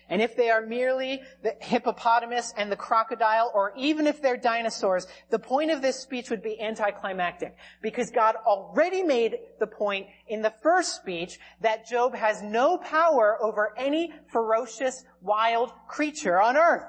And 0.10 0.22
if 0.22 0.36
they 0.36 0.50
are 0.50 0.62
merely 0.62 1.22
the 1.42 1.56
hippopotamus 1.62 2.54
and 2.58 2.70
the 2.70 2.76
crocodile, 2.76 3.50
or 3.54 3.72
even 3.78 4.08
if 4.08 4.22
they're 4.22 4.36
dinosaurs, 4.36 5.08
the 5.30 5.40
point 5.40 5.72
of 5.72 5.82
this 5.82 6.02
speech 6.02 6.30
would 6.30 6.44
be 6.44 6.60
anticlimactic. 6.60 7.56
Because 7.82 8.12
God 8.12 8.36
already 8.46 9.04
made 9.04 9.38
the 9.62 9.68
point 9.68 10.08
in 10.28 10.42
the 10.42 10.54
first 10.62 10.98
speech 10.98 11.40
that 11.62 11.88
Job 11.88 12.14
has 12.14 12.42
no 12.42 12.78
power 12.78 13.38
over 13.42 13.74
any 13.78 14.12
ferocious, 14.34 15.06
wild 15.22 15.72
creature 15.88 16.42
on 16.42 16.58
earth. 16.58 16.84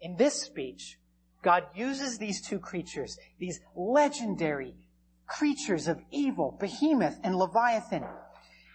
In 0.00 0.16
this 0.16 0.42
speech, 0.42 0.98
God 1.42 1.64
uses 1.74 2.18
these 2.18 2.40
two 2.40 2.58
creatures, 2.58 3.18
these 3.38 3.60
legendary 3.74 4.74
creatures 5.26 5.88
of 5.88 6.00
evil, 6.10 6.56
Behemoth 6.58 7.18
and 7.22 7.36
Leviathan, 7.36 8.04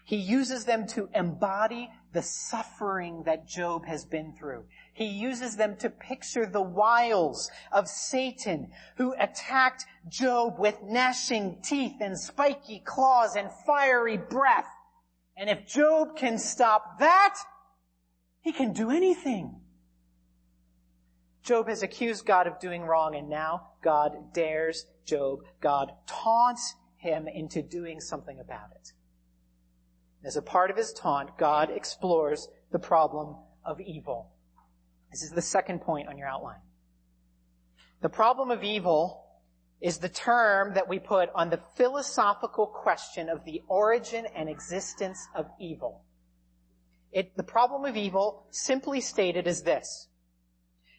he 0.06 0.18
uses 0.18 0.66
them 0.66 0.86
to 0.90 1.10
embody 1.16 1.90
the 2.14 2.22
suffering 2.22 3.24
that 3.26 3.48
Job 3.48 3.88
has 3.88 4.06
been 4.06 4.34
through. 4.34 4.66
He 4.94 5.06
uses 5.06 5.58
them 5.58 5.76
to 5.78 5.90
picture 5.90 6.46
the 6.46 6.62
wiles 6.62 7.50
of 7.72 7.88
Satan 7.88 8.72
who 8.98 9.16
attacked 9.20 9.86
Job 10.08 10.60
with 10.60 10.78
gnashing 10.84 11.58
teeth 11.64 11.96
and 12.02 12.18
spiky 12.20 12.84
claws 12.86 13.36
and 13.36 13.50
fiery 13.66 14.18
breath. 14.18 14.70
And 15.36 15.50
if 15.50 15.66
Job 15.66 16.16
can 16.16 16.38
stop 16.38 17.00
that, 17.00 17.36
he 18.42 18.52
can 18.52 18.74
do 18.74 18.92
anything. 18.92 19.60
Job 21.46 21.68
has 21.68 21.84
accused 21.84 22.26
God 22.26 22.48
of 22.48 22.60
doing 22.60 22.82
wrong 22.82 23.16
and 23.16 23.30
now 23.30 23.68
God 23.84 24.34
dares 24.34 24.88
Job. 25.06 25.42
God 25.62 25.92
taunts 26.08 26.74
him 26.98 27.28
into 27.28 27.62
doing 27.62 28.00
something 28.00 28.40
about 28.40 28.72
it. 28.72 28.92
As 30.26 30.38
a 30.38 30.42
part 30.42 30.72
of 30.72 30.78
his 30.78 30.92
taunt, 30.92 31.38
God 31.38 31.70
explores 31.70 32.48
the 32.72 32.80
problem 32.80 33.36
of 33.64 33.80
evil. 33.80 34.32
This 35.12 35.22
is 35.22 35.30
the 35.30 35.42
second 35.42 35.82
point 35.82 36.10
on 36.10 36.18
your 36.18 36.28
outline. 36.28 36.62
The 38.02 38.10
problem 38.10 38.50
of 38.50 38.64
evil 38.64 39.24
is 39.82 40.00
the 40.00 40.10
term 40.10 40.74
that 40.74 40.90
we 40.90 40.98
put 40.98 41.30
on 41.36 41.52
the 41.52 41.62
philosophical 41.76 42.66
question 42.66 43.30
of 43.30 43.46
the 43.46 43.62
origin 43.68 44.26
and 44.36 44.50
existence 44.50 45.28
of 45.36 45.46
evil. 45.60 46.04
It, 47.12 47.38
the 47.38 47.44
problem 47.44 47.86
of 47.86 47.96
evil, 47.96 48.48
simply 48.50 49.00
stated, 49.00 49.46
is 49.46 49.62
this. 49.62 50.08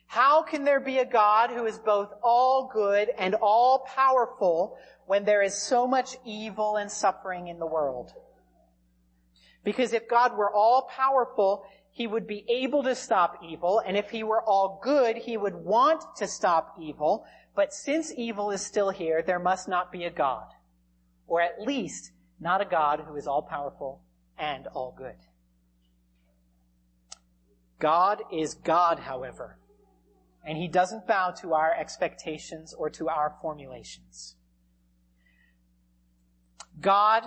How 0.07 0.43
can 0.43 0.65
there 0.65 0.81
be 0.81 0.99
a 0.99 1.05
God 1.05 1.51
who 1.51 1.67
is 1.67 1.79
both 1.79 2.11
all 2.23 2.71
good 2.73 3.11
and 3.19 3.35
all 3.35 3.87
powerful 3.95 4.79
when 5.07 5.25
there 5.25 5.43
is 5.43 5.55
so 5.55 5.87
much 5.87 6.17
evil 6.25 6.77
and 6.77 6.91
suffering 6.91 7.49
in 7.49 7.59
the 7.59 7.67
world? 7.67 8.13
Because 9.65 9.93
if 9.93 10.09
God 10.09 10.37
were 10.37 10.51
all 10.51 10.83
powerful, 10.83 11.65
he 11.91 12.07
would 12.07 12.27
be 12.27 12.45
able 12.49 12.85
to 12.85 12.95
stop 12.95 13.41
evil, 13.43 13.81
and 13.85 13.97
if 13.97 14.11
he 14.11 14.23
were 14.23 14.43
all 14.43 14.81
good, 14.83 15.17
he 15.17 15.37
would 15.37 15.55
want 15.55 16.05
to 16.17 16.27
stop 16.27 16.77
evil. 16.81 17.25
But 17.55 17.73
since 17.73 18.13
evil 18.15 18.51
is 18.51 18.61
still 18.61 18.91
here, 18.91 19.23
there 19.23 19.39
must 19.39 19.67
not 19.67 19.91
be 19.91 20.05
a 20.05 20.11
God. 20.11 20.47
Or 21.27 21.41
at 21.41 21.61
least, 21.61 22.13
not 22.39 22.61
a 22.61 22.67
God 22.67 23.01
who 23.01 23.17
is 23.17 23.27
all 23.27 23.43
powerful 23.43 24.03
and 24.39 24.67
all 24.69 24.95
good. 24.97 25.17
God 27.79 28.23
is 28.31 28.55
God, 28.55 28.99
however, 28.99 29.59
and 30.47 30.57
he 30.57 30.69
doesn't 30.69 31.07
bow 31.07 31.33
to 31.33 31.53
our 31.55 31.75
expectations 31.75 32.73
or 32.73 32.89
to 32.91 33.09
our 33.09 33.35
formulations. 33.43 34.37
God 36.81 37.25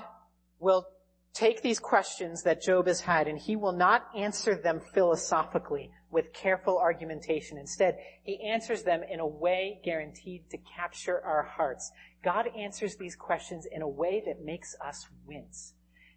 will 0.59 0.87
take 1.33 1.61
these 1.61 1.79
questions 1.79 2.43
that 2.43 2.61
Job 2.61 2.87
has 2.87 3.01
had 3.01 3.27
and 3.27 3.37
he 3.37 3.55
will 3.55 3.73
not 3.73 4.07
answer 4.15 4.55
them 4.55 4.79
philosophically 4.93 5.91
with 6.11 6.33
careful 6.33 6.77
argumentation. 6.77 7.57
Instead, 7.57 7.97
he 8.23 8.41
answers 8.49 8.83
them 8.83 9.01
in 9.03 9.19
a 9.19 9.27
way 9.27 9.79
guaranteed 9.83 10.49
to 10.49 10.57
capture 10.75 11.21
our 11.23 11.43
hearts. 11.43 11.91
God 12.23 12.47
answers 12.57 12.95
these 12.95 13.15
questions 13.15 13.67
in 13.71 13.81
a 13.81 13.87
way 13.87 14.23
that 14.25 14.43
makes 14.43 14.75
us 14.85 15.07
wince 15.25 15.73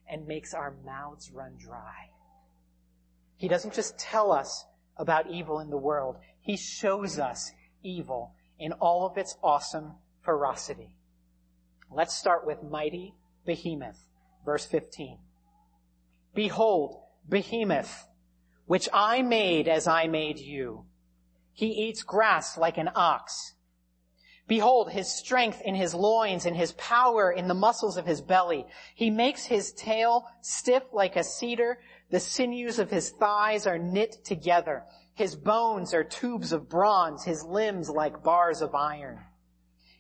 and 0.09 0.26
makes 0.26 0.54
our 0.54 0.75
mouths 0.85 1.30
run 1.32 1.56
dry. 1.59 2.11
He 3.37 3.49
doesn't 3.49 3.75
just 3.75 3.99
tell 3.99 4.32
us 4.32 4.64
about 4.97 5.30
evil 5.30 5.59
in 5.61 5.71
the 5.71 5.76
world. 5.76 6.16
He 6.42 6.56
shows 6.56 7.18
us 7.18 7.52
evil 7.82 8.34
in 8.58 8.72
all 8.72 9.06
of 9.06 9.16
its 9.16 9.37
awesome 9.42 9.94
ferocity. 10.22 10.96
Let's 11.90 12.14
start 12.14 12.46
with 12.46 12.62
mighty 12.62 13.14
behemoth. 13.46 14.08
Verse 14.44 14.66
15. 14.66 15.18
Behold, 16.34 17.00
behemoth, 17.28 18.08
which 18.66 18.88
I 18.92 19.22
made 19.22 19.68
as 19.68 19.87
I 19.87 20.08
made 20.08 20.38
you. 20.38 20.87
He 21.52 21.66
eats 21.66 22.02
grass 22.02 22.58
like 22.58 22.76
an 22.76 22.90
ox. 22.94 23.54
Behold 24.49 24.90
his 24.90 25.08
strength 25.08 25.62
in 25.64 25.76
his 25.76 25.94
loins 25.94 26.44
and 26.44 26.56
his 26.56 26.72
power 26.72 27.30
in 27.30 27.46
the 27.46 27.54
muscles 27.54 27.96
of 27.96 28.06
his 28.06 28.20
belly. 28.20 28.66
He 28.94 29.11
makes 29.11 29.44
his 29.44 29.72
tail 29.72 30.26
stiff 30.40 30.82
like 30.92 31.14
a 31.14 31.22
cedar. 31.22 31.78
The 32.11 32.18
sinews 32.18 32.78
of 32.78 32.90
his 32.90 33.11
thighs 33.11 33.66
are 33.66 33.78
knit 33.78 34.25
together. 34.25 34.84
His 35.23 35.37
bones 35.37 35.95
are 35.95 36.02
tubes 36.02 36.50
of 36.50 36.69
bronze, 36.69 37.23
his 37.23 37.45
limbs 37.45 37.88
like 37.88 38.25
bars 38.25 38.61
of 38.61 38.75
iron. 38.75 39.21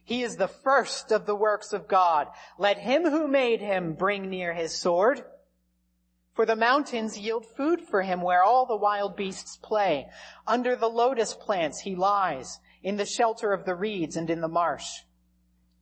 He 0.02 0.24
is 0.24 0.36
the 0.36 0.48
first 0.48 1.12
of 1.12 1.26
the 1.26 1.36
works 1.36 1.72
of 1.72 1.86
God. 1.86 2.26
Let 2.58 2.78
him 2.78 3.08
who 3.08 3.28
made 3.28 3.60
him 3.60 3.94
bring 3.94 4.28
near 4.28 4.52
his 4.52 4.76
sword. 4.76 5.24
For 6.34 6.44
the 6.44 6.56
mountains 6.56 7.16
yield 7.16 7.46
food 7.46 7.82
for 7.82 8.02
him 8.02 8.20
where 8.20 8.42
all 8.42 8.66
the 8.66 8.74
wild 8.74 9.14
beasts 9.14 9.56
play. 9.56 10.10
Under 10.44 10.74
the 10.74 10.90
lotus 10.90 11.34
plants 11.34 11.78
he 11.78 11.94
lies, 11.94 12.58
in 12.82 12.96
the 12.96 13.06
shelter 13.06 13.52
of 13.52 13.64
the 13.64 13.76
reeds 13.76 14.16
and 14.16 14.28
in 14.28 14.40
the 14.40 14.48
marsh. 14.48 14.90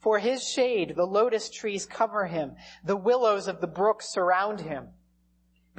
For 0.01 0.19
his 0.19 0.47
shade 0.47 0.97
the 0.97 1.07
lotus 1.07 1.49
trees 1.49 1.87
cover 1.87 2.27
him, 2.27 2.57
the 2.85 2.95
willows 2.95 3.49
of 3.49 3.63
the 3.63 3.67
brook 3.67 4.03
surround 4.03 4.61
him. 4.61 4.91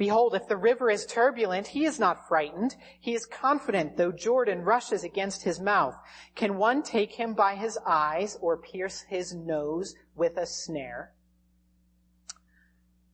Behold, 0.02 0.34
if 0.34 0.48
the 0.48 0.56
river 0.56 0.90
is 0.90 1.06
turbulent, 1.06 1.68
he 1.68 1.84
is 1.84 2.00
not 2.00 2.26
frightened. 2.26 2.74
He 2.98 3.14
is 3.14 3.24
confident, 3.24 3.96
though 3.96 4.10
Jordan 4.10 4.62
rushes 4.62 5.04
against 5.04 5.44
his 5.44 5.60
mouth. 5.60 5.94
Can 6.34 6.56
one 6.56 6.82
take 6.82 7.12
him 7.12 7.34
by 7.34 7.54
his 7.54 7.78
eyes 7.86 8.36
or 8.40 8.56
pierce 8.56 9.02
his 9.02 9.32
nose 9.32 9.94
with 10.16 10.38
a 10.38 10.44
snare? 10.44 11.12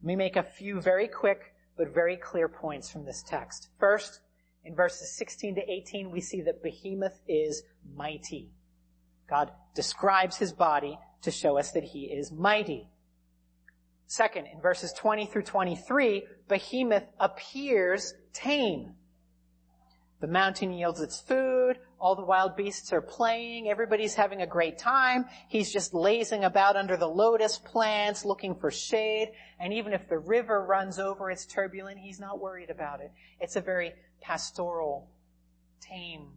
Let 0.01 0.07
me 0.07 0.17
make 0.17 0.37
a 0.37 0.43
few 0.43 0.81
very 0.81 1.09
quick 1.09 1.53
but 1.77 1.93
very 1.93 2.17
clear 2.17 2.49
points 2.49 2.91
from 2.91 3.05
this 3.05 3.23
text. 3.23 3.69
First, 3.79 4.21
In 4.65 4.75
verses 4.75 5.15
16 5.19 5.57
to 5.57 5.71
18, 5.71 6.11
we 6.11 6.23
see 6.23 6.41
that 6.41 6.63
Behemoth 6.63 7.21
is 7.29 7.65
mighty. 7.95 8.51
God 9.29 9.53
describes 9.75 10.39
his 10.39 10.55
body 10.55 10.99
to 11.21 11.31
show 11.31 11.59
us 11.59 11.71
that 11.73 11.85
he 11.85 12.05
is 12.05 12.33
mighty. 12.33 12.89
Second, 14.11 14.47
in 14.47 14.59
verses 14.63 14.95
20 14.95 15.27
through 15.27 15.43
23, 15.43 16.27
Behemoth 16.49 17.05
appears 17.21 18.15
tame. 18.33 18.95
The 20.21 20.27
mountain 20.27 20.73
yields 20.73 21.03
its 21.03 21.21
food, 21.21 21.79
all 22.01 22.17
the 22.17 22.25
wild 22.25 22.57
beasts 22.57 22.91
are 22.95 23.03
playing, 23.03 23.69
everybody's 23.69 24.15
having 24.15 24.41
a 24.41 24.47
great 24.47 24.79
time, 24.79 25.27
he's 25.49 25.71
just 25.71 25.93
lazing 25.93 26.43
about 26.43 26.75
under 26.75 26.97
the 26.97 27.07
lotus 27.07 27.59
plants 27.59 28.25
looking 28.25 28.55
for 28.55 28.71
shade, 28.71 29.33
and 29.61 29.75
even 29.75 29.93
if 29.93 30.09
the 30.09 30.19
river 30.19 30.65
runs 30.65 30.99
over, 30.99 31.31
it's 31.31 31.45
turbulent, 31.45 31.99
he's 31.99 32.19
not 32.19 32.41
worried 32.41 32.71
about 32.71 33.01
it. 33.01 33.13
It's 33.41 33.57
a 33.57 33.61
very 33.61 33.93
pastoral, 34.23 35.11
tame 35.83 36.31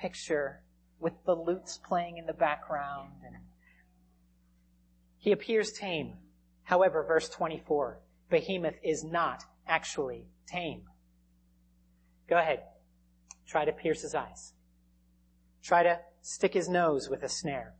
picture 0.00 0.62
with 1.00 1.14
the 1.26 1.34
lutes 1.34 1.76
playing 1.76 2.18
in 2.18 2.26
the 2.26 2.32
background. 2.32 3.10
And 3.26 3.34
he 5.18 5.32
appears 5.32 5.72
tame. 5.72 6.14
However, 6.70 7.02
verse 7.02 7.28
24, 7.28 7.98
Behemoth 8.30 8.76
is 8.84 9.02
not 9.02 9.42
actually 9.66 10.28
tame. 10.46 10.82
Go 12.28 12.38
ahead. 12.38 12.60
Try 13.44 13.64
to 13.64 13.72
pierce 13.72 14.02
his 14.02 14.14
eyes. 14.14 14.52
Try 15.64 15.82
to 15.82 15.98
stick 16.22 16.54
his 16.54 16.68
nose 16.68 17.08
with 17.10 17.24
a 17.24 17.28
snare. 17.28 17.74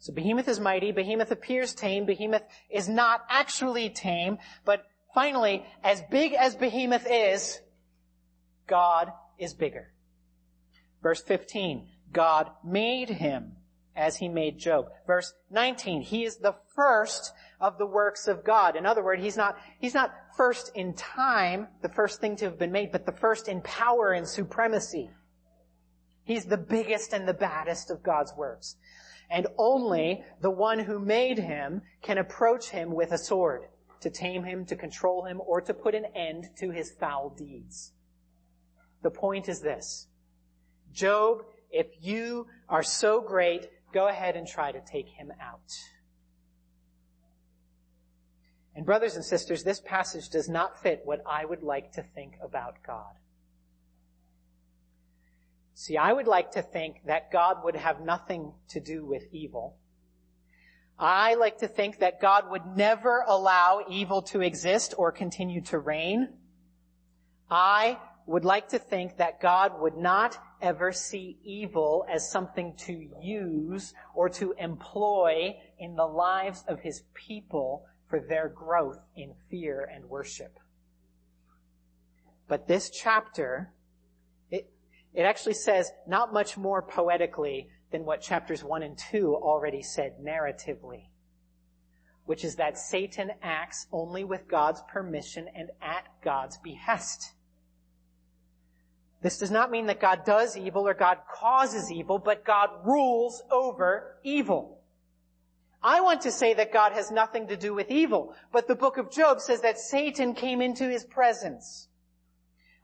So 0.00 0.12
Behemoth 0.12 0.48
is 0.48 0.58
mighty, 0.58 0.90
Behemoth 0.90 1.30
appears 1.30 1.74
tame, 1.74 2.06
Behemoth 2.06 2.42
is 2.68 2.88
not 2.88 3.20
actually 3.30 3.90
tame, 3.90 4.38
but 4.64 4.82
finally, 5.14 5.64
as 5.84 6.02
big 6.10 6.32
as 6.32 6.56
Behemoth 6.56 7.06
is, 7.08 7.60
God 8.66 9.12
is 9.38 9.54
bigger. 9.54 9.92
Verse 11.04 11.22
15, 11.22 11.86
God 12.12 12.50
made 12.64 13.10
him 13.10 13.58
as 13.96 14.16
he 14.16 14.28
made 14.28 14.58
Job. 14.58 14.86
Verse 15.06 15.32
19, 15.50 16.02
he 16.02 16.24
is 16.24 16.36
the 16.36 16.54
first 16.74 17.32
of 17.60 17.78
the 17.78 17.86
works 17.86 18.26
of 18.26 18.44
God. 18.44 18.76
In 18.76 18.86
other 18.86 19.02
words, 19.02 19.22
he's 19.22 19.36
not, 19.36 19.56
he's 19.78 19.94
not 19.94 20.12
first 20.36 20.70
in 20.74 20.94
time, 20.94 21.68
the 21.82 21.88
first 21.88 22.20
thing 22.20 22.36
to 22.36 22.46
have 22.46 22.58
been 22.58 22.72
made, 22.72 22.92
but 22.92 23.06
the 23.06 23.12
first 23.12 23.48
in 23.48 23.60
power 23.62 24.12
and 24.12 24.26
supremacy. 24.26 25.10
He's 26.24 26.46
the 26.46 26.56
biggest 26.56 27.12
and 27.12 27.28
the 27.28 27.34
baddest 27.34 27.90
of 27.90 28.02
God's 28.02 28.32
works. 28.36 28.76
And 29.30 29.46
only 29.58 30.24
the 30.40 30.50
one 30.50 30.78
who 30.78 30.98
made 30.98 31.38
him 31.38 31.82
can 32.02 32.18
approach 32.18 32.70
him 32.70 32.94
with 32.94 33.12
a 33.12 33.18
sword 33.18 33.62
to 34.00 34.10
tame 34.10 34.44
him, 34.44 34.66
to 34.66 34.76
control 34.76 35.24
him, 35.24 35.40
or 35.46 35.60
to 35.62 35.72
put 35.72 35.94
an 35.94 36.04
end 36.14 36.50
to 36.58 36.70
his 36.70 36.90
foul 36.90 37.30
deeds. 37.30 37.92
The 39.02 39.10
point 39.10 39.48
is 39.48 39.60
this. 39.60 40.08
Job, 40.92 41.38
if 41.70 41.86
you 42.00 42.46
are 42.68 42.82
so 42.82 43.20
great, 43.20 43.68
go 43.94 44.08
ahead 44.08 44.36
and 44.36 44.46
try 44.46 44.72
to 44.72 44.80
take 44.80 45.08
him 45.08 45.32
out. 45.40 45.72
And 48.74 48.84
brothers 48.84 49.14
and 49.14 49.24
sisters, 49.24 49.62
this 49.62 49.80
passage 49.80 50.28
does 50.28 50.48
not 50.48 50.82
fit 50.82 51.02
what 51.04 51.20
I 51.26 51.44
would 51.44 51.62
like 51.62 51.92
to 51.92 52.02
think 52.02 52.34
about 52.42 52.74
God. 52.84 53.14
See, 55.74 55.96
I 55.96 56.12
would 56.12 56.26
like 56.26 56.52
to 56.52 56.62
think 56.62 57.06
that 57.06 57.30
God 57.30 57.58
would 57.64 57.76
have 57.76 58.00
nothing 58.00 58.52
to 58.70 58.80
do 58.80 59.04
with 59.04 59.22
evil. 59.32 59.76
I 60.98 61.34
like 61.34 61.58
to 61.58 61.68
think 61.68 61.98
that 62.00 62.20
God 62.20 62.50
would 62.50 62.76
never 62.76 63.24
allow 63.26 63.84
evil 63.88 64.22
to 64.22 64.40
exist 64.40 64.94
or 64.96 65.10
continue 65.12 65.60
to 65.62 65.78
reign. 65.78 66.28
I 67.50 67.98
would 68.26 68.44
like 68.44 68.68
to 68.68 68.78
think 68.78 69.18
that 69.18 69.40
God 69.40 69.80
would 69.80 69.96
not 69.96 70.38
ever 70.64 70.90
see 70.92 71.38
evil 71.44 72.06
as 72.10 72.30
something 72.30 72.74
to 72.74 73.06
use 73.20 73.92
or 74.14 74.30
to 74.30 74.54
employ 74.58 75.54
in 75.78 75.94
the 75.94 76.06
lives 76.06 76.64
of 76.66 76.80
his 76.80 77.02
people 77.12 77.84
for 78.08 78.18
their 78.18 78.48
growth 78.48 78.98
in 79.14 79.34
fear 79.50 79.88
and 79.94 80.06
worship. 80.06 80.58
But 82.48 82.66
this 82.66 82.88
chapter, 82.88 83.72
it, 84.50 84.70
it 85.12 85.22
actually 85.22 85.54
says 85.54 85.90
not 86.06 86.32
much 86.32 86.56
more 86.56 86.80
poetically 86.80 87.68
than 87.92 88.06
what 88.06 88.22
chapters 88.22 88.64
1 88.64 88.82
and 88.82 88.98
2 89.10 89.36
already 89.36 89.82
said 89.82 90.14
narratively, 90.22 91.08
which 92.24 92.42
is 92.42 92.56
that 92.56 92.78
Satan 92.78 93.32
acts 93.42 93.86
only 93.92 94.24
with 94.24 94.48
God's 94.48 94.82
permission 94.90 95.46
and 95.54 95.68
at 95.82 96.08
God's 96.22 96.58
behest. 96.58 97.34
This 99.24 99.38
does 99.38 99.50
not 99.50 99.70
mean 99.70 99.86
that 99.86 100.02
God 100.02 100.26
does 100.26 100.54
evil 100.54 100.86
or 100.86 100.92
God 100.92 101.16
causes 101.34 101.90
evil, 101.90 102.18
but 102.18 102.44
God 102.44 102.68
rules 102.84 103.42
over 103.50 104.18
evil. 104.22 104.82
I 105.82 106.02
want 106.02 106.20
to 106.22 106.30
say 106.30 106.52
that 106.52 106.74
God 106.74 106.92
has 106.92 107.10
nothing 107.10 107.48
to 107.48 107.56
do 107.56 107.72
with 107.72 107.90
evil, 107.90 108.34
but 108.52 108.68
the 108.68 108.74
book 108.74 108.98
of 108.98 109.10
Job 109.10 109.40
says 109.40 109.62
that 109.62 109.78
Satan 109.78 110.34
came 110.34 110.60
into 110.60 110.90
his 110.90 111.04
presence. 111.04 111.88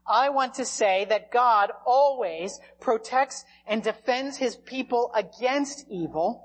I 0.09 0.31
want 0.31 0.55
to 0.55 0.65
say 0.65 1.05
that 1.11 1.31
God 1.31 1.73
always 1.85 2.59
protects 2.81 3.45
and 3.67 3.83
defends 3.83 4.39
his 4.39 4.57
people 4.57 5.13
against 5.15 5.91
evil, 5.91 6.43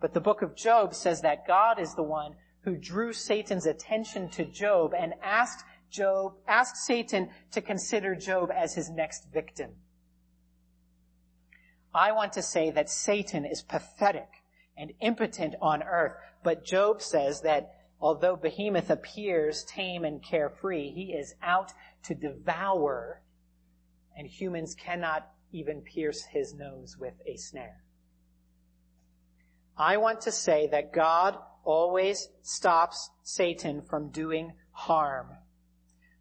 but 0.00 0.14
the 0.14 0.20
book 0.20 0.42
of 0.42 0.54
Job 0.54 0.94
says 0.94 1.22
that 1.22 1.44
God 1.44 1.80
is 1.80 1.96
the 1.96 2.04
one 2.04 2.36
who 2.62 2.76
drew 2.76 3.12
Satan's 3.12 3.66
attention 3.66 4.30
to 4.30 4.44
Job 4.44 4.94
and 4.96 5.14
asked 5.24 5.64
Job, 5.90 6.34
asked 6.46 6.76
Satan 6.76 7.30
to 7.50 7.60
consider 7.60 8.14
Job 8.14 8.50
as 8.54 8.74
his 8.74 8.88
next 8.90 9.32
victim. 9.32 9.70
I 11.92 12.12
want 12.12 12.32
to 12.34 12.42
say 12.42 12.70
that 12.70 12.88
Satan 12.88 13.44
is 13.44 13.62
pathetic 13.62 14.28
and 14.76 14.92
impotent 15.00 15.56
on 15.60 15.82
earth, 15.82 16.14
but 16.44 16.64
Job 16.64 17.02
says 17.02 17.42
that 17.42 17.74
although 18.00 18.36
Behemoth 18.36 18.90
appears 18.90 19.64
tame 19.64 20.04
and 20.04 20.22
carefree, 20.22 20.90
he 20.90 21.12
is 21.12 21.34
out 21.42 21.72
to 22.04 22.14
devour, 22.14 23.22
and 24.16 24.28
humans 24.28 24.74
cannot 24.74 25.28
even 25.52 25.82
pierce 25.82 26.24
his 26.24 26.54
nose 26.54 26.96
with 26.98 27.14
a 27.26 27.36
snare. 27.36 27.82
I 29.76 29.96
want 29.96 30.20
to 30.22 30.32
say 30.32 30.68
that 30.68 30.92
God 30.92 31.36
always 31.64 32.28
stops 32.42 33.10
Satan 33.22 33.82
from 33.82 34.10
doing 34.10 34.52
harm 34.70 35.36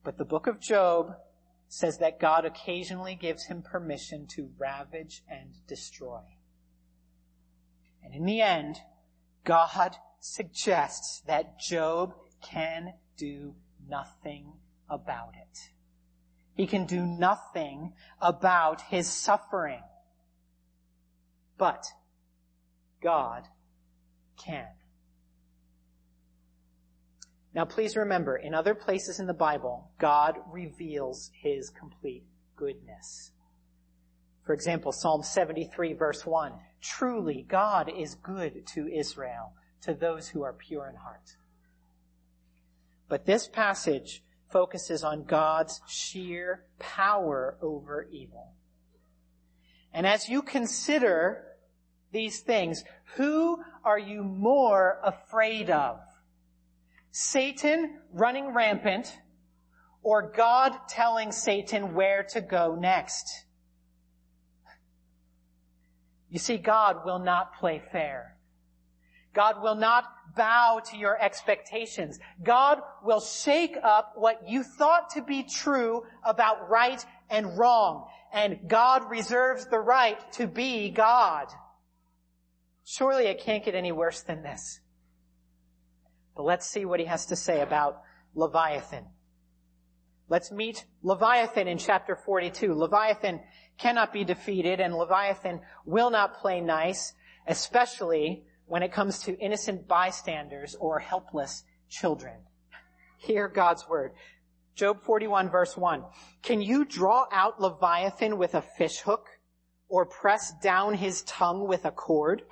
but 0.03 0.17
the 0.17 0.25
book 0.25 0.47
of 0.47 0.59
Job 0.59 1.15
says 1.67 1.99
that 1.99 2.19
God 2.19 2.45
occasionally 2.45 3.15
gives 3.15 3.45
him 3.45 3.61
permission 3.61 4.25
to 4.35 4.49
ravage 4.57 5.23
and 5.29 5.53
destroy. 5.67 6.21
And 8.03 8.13
in 8.13 8.25
the 8.25 8.41
end, 8.41 8.77
God 9.43 9.95
suggests 10.19 11.21
that 11.27 11.59
Job 11.59 12.15
can 12.41 12.93
do 13.17 13.55
nothing 13.87 14.53
about 14.89 15.33
it. 15.35 15.59
He 16.55 16.65
can 16.65 16.85
do 16.85 17.05
nothing 17.05 17.93
about 18.19 18.81
his 18.81 19.07
suffering. 19.07 19.83
But 21.57 21.85
God 23.01 23.43
can. 24.37 24.67
Now 27.59 27.65
please 27.65 27.97
remember, 27.97 28.37
in 28.37 28.53
other 28.53 28.73
places 28.73 29.19
in 29.19 29.27
the 29.27 29.33
Bible, 29.33 29.91
God 29.99 30.37
reveals 30.49 31.29
His 31.33 31.69
complete 31.69 32.23
goodness. 32.55 33.31
For 34.45 34.53
example, 34.53 34.93
Psalm 34.93 35.23
73 35.23 35.91
verse 35.91 36.25
1, 36.25 36.53
truly 36.79 37.45
God 37.49 37.91
is 37.93 38.15
good 38.15 38.65
to 38.67 38.87
Israel, 38.87 39.51
to 39.81 39.93
those 39.93 40.29
who 40.29 40.41
are 40.41 40.53
pure 40.53 40.87
in 40.87 40.95
heart. 40.95 41.35
But 43.09 43.25
this 43.25 43.49
passage 43.49 44.23
focuses 44.49 45.03
on 45.03 45.25
God's 45.25 45.81
sheer 45.85 46.63
power 46.79 47.57
over 47.61 48.07
evil. 48.09 48.53
And 49.93 50.07
as 50.07 50.29
you 50.29 50.43
consider 50.43 51.43
these 52.13 52.39
things, 52.39 52.85
who 53.17 53.61
are 53.83 53.99
you 53.99 54.23
more 54.23 55.01
afraid 55.03 55.69
of? 55.69 55.99
Satan 57.11 57.99
running 58.13 58.53
rampant 58.53 59.17
or 60.01 60.31
God 60.31 60.73
telling 60.87 61.31
Satan 61.31 61.93
where 61.93 62.23
to 62.29 62.41
go 62.41 62.75
next. 62.75 63.45
You 66.29 66.39
see, 66.39 66.57
God 66.57 67.05
will 67.05 67.19
not 67.19 67.55
play 67.59 67.81
fair. 67.91 68.37
God 69.33 69.61
will 69.61 69.75
not 69.75 70.05
bow 70.35 70.81
to 70.91 70.97
your 70.97 71.19
expectations. 71.19 72.19
God 72.43 72.79
will 73.03 73.19
shake 73.19 73.75
up 73.83 74.13
what 74.15 74.47
you 74.47 74.63
thought 74.63 75.09
to 75.11 75.21
be 75.21 75.43
true 75.43 76.03
about 76.23 76.69
right 76.69 77.03
and 77.29 77.57
wrong. 77.57 78.07
And 78.31 78.59
God 78.67 79.09
reserves 79.09 79.65
the 79.65 79.79
right 79.79 80.19
to 80.33 80.47
be 80.47 80.91
God. 80.91 81.47
Surely 82.85 83.25
it 83.25 83.41
can't 83.41 83.65
get 83.65 83.75
any 83.75 83.91
worse 83.91 84.21
than 84.21 84.43
this. 84.43 84.79
But 86.39 86.45
let's 86.45 86.65
see 86.65 86.85
what 86.85 87.01
he 87.01 87.05
has 87.05 87.25
to 87.25 87.35
say 87.35 87.59
about 87.59 88.01
Leviathan. 88.33 89.03
Let's 90.29 90.53
meet 90.53 90.85
Leviathan 91.03 91.67
in 91.67 91.77
chapter 91.77 92.15
42. 92.15 92.73
Leviathan 92.75 93.41
cannot 93.77 94.13
be 94.13 94.23
defeated 94.23 94.79
and 94.79 94.95
Leviathan 94.95 95.59
will 95.85 96.09
not 96.09 96.35
play 96.35 96.61
nice, 96.61 97.13
especially 97.45 98.45
when 98.67 98.83
it 98.83 98.93
comes 98.93 99.19
to 99.23 99.37
innocent 99.37 99.85
bystanders 99.89 100.77
or 100.79 100.99
helpless 100.99 101.65
children. 101.89 102.37
Hear 103.17 103.49
God's 103.49 103.85
word. 103.89 104.13
Job 104.75 105.03
41 105.03 105.49
verse 105.49 105.75
1. 105.75 106.05
Can 106.41 106.61
you 106.61 106.85
draw 106.85 107.25
out 107.33 107.59
Leviathan 107.59 108.37
with 108.37 108.55
a 108.55 108.61
fish 108.61 108.99
hook 108.99 109.27
or 109.89 110.05
press 110.05 110.53
down 110.63 110.93
his 110.93 111.21
tongue 111.23 111.67
with 111.67 111.83
a 111.83 111.91
cord? 111.91 112.43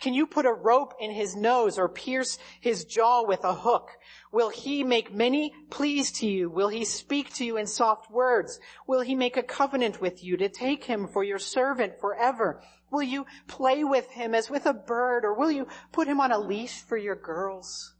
Can 0.00 0.14
you 0.14 0.26
put 0.26 0.46
a 0.46 0.52
rope 0.52 0.94
in 0.98 1.10
his 1.10 1.36
nose 1.36 1.78
or 1.78 1.88
pierce 1.88 2.38
his 2.60 2.86
jaw 2.86 3.22
with 3.22 3.44
a 3.44 3.54
hook? 3.54 3.90
Will 4.32 4.48
he 4.48 4.82
make 4.82 5.12
many 5.12 5.52
pleas 5.68 6.10
to 6.12 6.26
you? 6.26 6.48
Will 6.48 6.68
he 6.68 6.86
speak 6.86 7.34
to 7.34 7.44
you 7.44 7.58
in 7.58 7.66
soft 7.66 8.10
words? 8.10 8.60
Will 8.86 9.02
he 9.02 9.14
make 9.14 9.36
a 9.36 9.42
covenant 9.42 10.00
with 10.00 10.24
you 10.24 10.38
to 10.38 10.48
take 10.48 10.84
him 10.84 11.06
for 11.06 11.22
your 11.22 11.38
servant 11.38 12.00
forever? 12.00 12.62
Will 12.90 13.02
you 13.02 13.26
play 13.46 13.84
with 13.84 14.10
him 14.10 14.34
as 14.34 14.48
with 14.48 14.64
a 14.64 14.72
bird 14.72 15.24
or 15.24 15.34
will 15.34 15.50
you 15.50 15.68
put 15.92 16.08
him 16.08 16.20
on 16.20 16.32
a 16.32 16.38
leash 16.38 16.80
for 16.80 16.96
your 16.96 17.16
girls? 17.16 17.94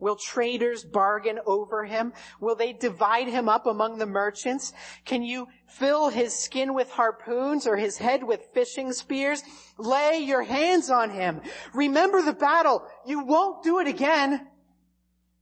Will 0.00 0.16
traders 0.16 0.84
bargain 0.84 1.40
over 1.44 1.84
him? 1.84 2.12
Will 2.40 2.54
they 2.54 2.72
divide 2.72 3.28
him 3.28 3.48
up 3.48 3.66
among 3.66 3.98
the 3.98 4.06
merchants? 4.06 4.72
Can 5.04 5.22
you 5.22 5.48
fill 5.66 6.08
his 6.08 6.34
skin 6.34 6.74
with 6.74 6.90
harpoons 6.90 7.66
or 7.66 7.76
his 7.76 7.98
head 7.98 8.22
with 8.22 8.48
fishing 8.54 8.92
spears? 8.92 9.42
Lay 9.76 10.18
your 10.18 10.42
hands 10.42 10.88
on 10.90 11.10
him. 11.10 11.40
Remember 11.74 12.22
the 12.22 12.32
battle. 12.32 12.86
You 13.06 13.24
won't 13.24 13.64
do 13.64 13.80
it 13.80 13.88
again. 13.88 14.46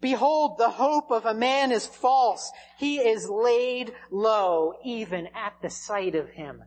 Behold, 0.01 0.59
the 0.59 0.71
hope 0.71 1.11
of 1.11 1.27
a 1.27 1.35
man 1.35 1.73
is 1.73 1.87
false. 1.87 2.51
He 2.79 2.99
is 2.99 3.29
laid 3.29 3.92
low 4.11 4.75
even 4.85 5.27
at 5.35 5.55
the 5.62 5.71
sight 5.71 6.14
of 6.14 6.31
him. 6.31 6.62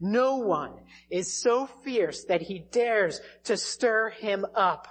No 0.00 0.36
one 0.36 0.80
is 1.10 1.40
so 1.40 1.66
fierce 1.66 2.24
that 2.24 2.42
he 2.42 2.58
dares 2.58 3.20
to 3.44 3.56
stir 3.56 4.10
him 4.10 4.44
up. 4.54 4.86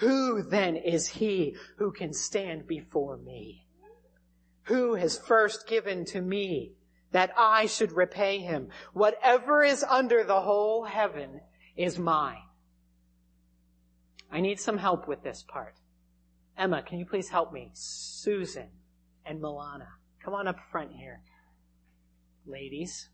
Who 0.00 0.42
then 0.42 0.76
is 0.76 1.08
he 1.08 1.56
who 1.76 1.92
can 1.92 2.14
stand 2.14 2.66
before 2.66 3.18
me? 3.18 3.66
Who 4.62 4.94
has 4.94 5.18
first 5.18 5.68
given 5.68 6.06
to 6.06 6.22
me 6.22 6.72
that 7.12 7.32
I 7.36 7.66
should 7.66 7.92
repay 7.92 8.38
him? 8.38 8.68
Whatever 8.94 9.62
is 9.62 9.84
under 9.84 10.24
the 10.24 10.40
whole 10.40 10.84
heaven 10.84 11.42
is 11.76 11.98
mine. 11.98 12.40
I 14.32 14.40
need 14.40 14.58
some 14.58 14.78
help 14.78 15.06
with 15.06 15.22
this 15.22 15.44
part. 15.46 15.74
Emma, 16.56 16.82
can 16.82 16.98
you 16.98 17.04
please 17.04 17.28
help 17.28 17.52
me? 17.52 17.70
Susan 17.74 18.68
and 19.26 19.42
Milana. 19.42 19.88
Come 20.24 20.32
on 20.32 20.48
up 20.48 20.60
front 20.72 20.92
here. 20.92 21.20
Ladies. 22.46 23.10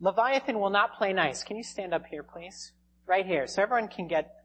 Leviathan 0.00 0.58
will 0.58 0.70
not 0.70 0.96
play 0.96 1.12
nice. 1.12 1.44
Can 1.44 1.56
you 1.56 1.62
stand 1.62 1.94
up 1.94 2.06
here, 2.06 2.24
please? 2.24 2.72
Right 3.06 3.26
here, 3.26 3.46
so 3.46 3.62
everyone 3.62 3.88
can 3.88 4.08
get 4.08 4.39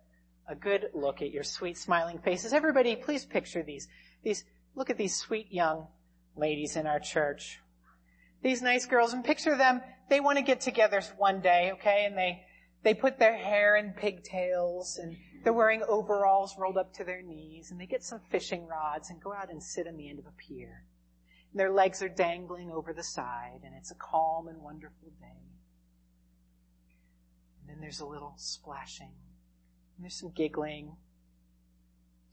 a 0.48 0.56
good 0.56 0.90
look 0.94 1.22
at 1.22 1.32
your 1.32 1.44
sweet 1.44 1.78
smiling 1.78 2.20
faces. 2.20 2.54
Everybody, 2.54 2.96
please 2.96 3.26
picture 3.26 3.64
these. 3.64 3.88
These, 4.24 4.46
look 4.76 4.90
at 4.90 4.98
these 4.98 5.16
sweet 5.16 5.52
young 5.52 5.88
ladies 6.36 6.76
in 6.76 6.86
our 6.86 7.00
church. 7.00 7.60
These 8.44 8.62
nice 8.62 8.86
girls 8.86 9.14
and 9.14 9.24
picture 9.24 9.58
them, 9.58 9.82
they 10.10 10.20
want 10.20 10.38
to 10.38 10.44
get 10.44 10.62
together 10.62 11.02
one 11.18 11.42
day, 11.42 11.72
okay? 11.74 12.06
And 12.06 12.16
they, 12.18 12.44
they 12.84 12.94
put 12.94 13.18
their 13.18 13.36
hair 13.36 13.76
in 13.76 13.94
pigtails 13.94 15.00
and 15.02 15.16
they're 15.44 15.54
wearing 15.54 15.82
overalls 15.88 16.56
rolled 16.58 16.78
up 16.78 16.94
to 16.94 17.04
their 17.04 17.22
knees 17.22 17.72
and 17.72 17.80
they 17.80 17.88
get 17.88 18.04
some 18.04 18.20
fishing 18.30 18.68
rods 18.68 19.10
and 19.10 19.22
go 19.22 19.34
out 19.34 19.50
and 19.50 19.62
sit 19.62 19.88
on 19.88 19.98
the 19.98 20.10
end 20.10 20.20
of 20.20 20.28
a 20.28 20.32
pier. 20.32 20.84
And 21.52 21.60
their 21.60 21.72
legs 21.72 22.04
are 22.04 22.10
dangling 22.10 22.70
over 22.72 22.94
the 22.94 23.04
side 23.04 23.62
and 23.64 23.74
it's 23.76 23.92
a 23.92 23.96
calm 23.96 24.48
and 24.48 24.62
wonderful 24.62 25.10
day. 25.20 25.42
And 27.62 27.70
then 27.70 27.82
there's 27.82 28.02
a 28.02 28.06
little 28.06 28.36
splashing 28.38 29.14
there's 30.00 30.20
some 30.20 30.32
giggling. 30.36 30.96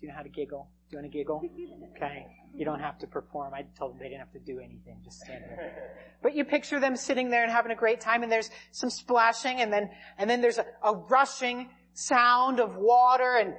Do 0.00 0.06
you 0.06 0.08
know 0.08 0.14
how 0.16 0.22
to 0.22 0.28
giggle? 0.28 0.68
Do 0.90 0.96
you 0.96 1.02
want 1.02 1.12
to 1.12 1.18
giggle? 1.18 1.42
Okay. 1.96 2.26
You 2.54 2.64
don't 2.64 2.80
have 2.80 2.98
to 2.98 3.06
perform. 3.06 3.54
I 3.54 3.64
told 3.78 3.92
them 3.92 3.98
they 3.98 4.08
didn't 4.08 4.20
have 4.20 4.32
to 4.32 4.38
do 4.38 4.58
anything. 4.58 5.00
Just 5.04 5.20
stand 5.20 5.42
there. 5.48 5.96
But 6.22 6.34
you 6.34 6.44
picture 6.44 6.80
them 6.80 6.96
sitting 6.96 7.30
there 7.30 7.44
and 7.44 7.50
having 7.50 7.72
a 7.72 7.76
great 7.76 8.00
time 8.00 8.22
and 8.22 8.30
there's 8.30 8.50
some 8.72 8.90
splashing 8.90 9.60
and 9.60 9.72
then, 9.72 9.88
and 10.18 10.28
then 10.28 10.42
there's 10.42 10.58
a, 10.58 10.66
a 10.82 10.94
rushing 10.94 11.70
sound 11.94 12.60
of 12.60 12.76
water 12.76 13.36
and 13.36 13.54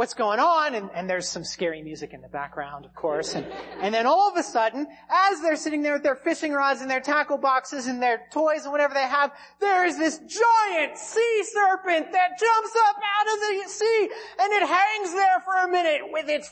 what's 0.00 0.14
going 0.14 0.40
on, 0.40 0.74
and, 0.74 0.88
and, 0.94 1.10
there's 1.10 1.28
some 1.28 1.44
scary 1.44 1.82
music 1.82 2.14
in 2.14 2.22
the 2.22 2.28
background, 2.28 2.86
of 2.86 2.94
course, 2.94 3.34
and, 3.34 3.44
and 3.82 3.92
then 3.92 4.06
all 4.06 4.30
of 4.30 4.36
a 4.38 4.42
sudden, 4.42 4.86
as 5.10 5.42
they're 5.42 5.56
sitting 5.56 5.82
there 5.82 5.92
with 5.92 6.02
their 6.02 6.16
fishing 6.16 6.54
rods 6.54 6.80
and 6.80 6.90
their 6.90 7.02
tackle 7.02 7.36
boxes 7.36 7.86
and 7.86 8.02
their 8.02 8.22
toys 8.32 8.62
and 8.62 8.72
whatever 8.72 8.94
they 8.94 9.06
have, 9.06 9.30
there 9.60 9.84
is 9.84 9.98
this 9.98 10.16
giant 10.16 10.96
sea 10.96 11.42
serpent 11.52 12.10
that 12.12 12.30
jumps 12.40 12.76
up 12.88 12.96
out 12.96 13.34
of 13.34 13.40
the 13.40 13.68
sea, 13.68 14.08
and 14.40 14.52
it 14.54 14.66
hangs 14.66 15.12
there 15.12 15.40
for 15.44 15.68
a 15.68 15.68
minute 15.70 16.00
with 16.10 16.30
its 16.30 16.50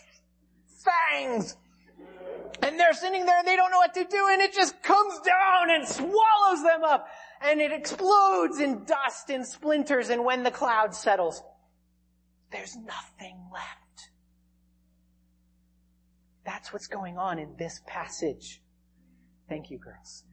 fangs. 0.85 1.57
And 2.63 2.79
they're 2.79 2.93
sitting 2.93 3.25
there 3.25 3.39
and 3.39 3.49
they 3.49 3.57
don't 3.57 3.71
know 3.71 3.79
what 3.79 3.95
to 3.95 4.05
do 4.05 4.29
and 4.31 4.43
it 4.43 4.53
just 4.53 4.83
comes 4.83 5.21
down 5.21 5.71
and 5.71 5.89
swallows 5.89 6.63
them 6.65 6.85
up 6.85 7.07
and 7.41 7.63
it 7.63 7.73
explodes 7.73 8.59
in 8.59 8.85
dust 8.85 9.31
and 9.31 9.47
splinters 9.47 10.11
and 10.11 10.23
when 10.23 10.43
the 10.43 10.51
cloud 10.51 10.95
settles, 10.95 11.43
there's 12.51 12.77
nothing 12.77 13.39
left. 13.53 14.11
That's 16.45 16.73
what's 16.73 16.87
going 16.87 17.19
on 17.19 17.39
in 17.39 17.55
this 17.59 17.81
passage. 17.87 18.63
Thank 19.49 19.71
you, 19.71 19.79
girls. 19.79 20.25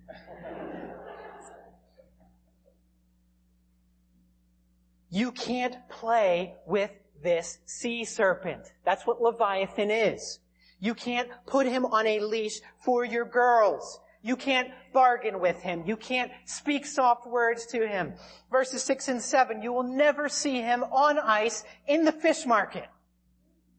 You 5.10 5.32
can't 5.32 5.76
play 5.90 6.56
with 6.66 6.92
this 7.24 7.60
sea 7.66 8.04
serpent. 8.04 8.74
That's 8.84 9.08
what 9.08 9.22
Leviathan 9.22 9.90
is. 9.92 10.40
You 10.80 10.94
can't 10.94 11.30
put 11.48 11.68
him 11.68 11.86
on 11.86 12.06
a 12.06 12.20
leash 12.20 12.60
for 12.84 13.06
your 13.06 13.26
girls. 13.26 14.00
You 14.26 14.36
can't 14.36 14.72
bargain 14.92 15.40
with 15.40 15.62
him. 15.62 15.84
You 15.86 15.96
can't 15.96 16.32
speak 16.46 16.88
soft 16.88 17.28
words 17.28 17.68
to 17.68 17.88
him. 17.88 18.16
Verses 18.50 18.82
6 18.82 19.08
and 19.08 19.22
7, 19.22 19.62
you 19.62 19.72
will 19.72 19.84
never 19.84 20.30
see 20.30 20.62
him 20.62 20.84
on 20.84 21.20
ice 21.20 21.64
in 21.88 22.06
the 22.06 22.12
fish 22.12 22.44
market 22.44 22.88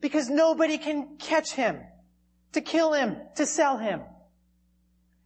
because 0.00 0.30
nobody 0.30 0.78
can 0.78 1.16
catch 1.18 1.50
him 1.50 1.80
to 2.52 2.60
kill 2.60 2.92
him, 2.92 3.16
to 3.34 3.44
sell 3.44 3.76
him. 3.76 4.02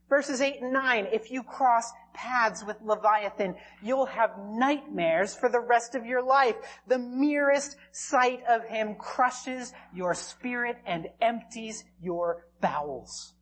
Verses 0.09 0.41
8 0.41 0.63
and 0.63 0.73
9, 0.73 1.09
if 1.13 1.31
you 1.31 1.43
cross 1.43 1.93
paths 2.15 2.65
with 2.65 2.79
Leviathan, 2.83 3.57
you'll 3.83 4.07
have 4.07 4.31
nightmares 4.39 5.35
for 5.35 5.51
the 5.51 5.61
rest 5.61 5.95
of 5.95 6.07
your 6.07 6.23
life. 6.23 6.57
The 6.87 6.99
merest 6.99 7.77
sight 7.93 8.41
of 8.49 8.65
him 8.65 8.95
crushes 8.95 9.75
your 9.95 10.15
spirit 10.15 10.79
and 10.87 11.09
empties 11.21 11.85
your 12.01 12.47
bowels. 12.63 13.35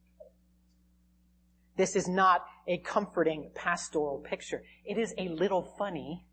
This 1.78 1.94
is 1.94 2.08
not 2.08 2.44
a 2.66 2.78
comforting 2.78 3.52
pastoral 3.54 4.18
picture. 4.18 4.64
It 4.84 4.98
is 4.98 5.14
a 5.16 5.28
little 5.28 5.62
funny. 5.78 6.26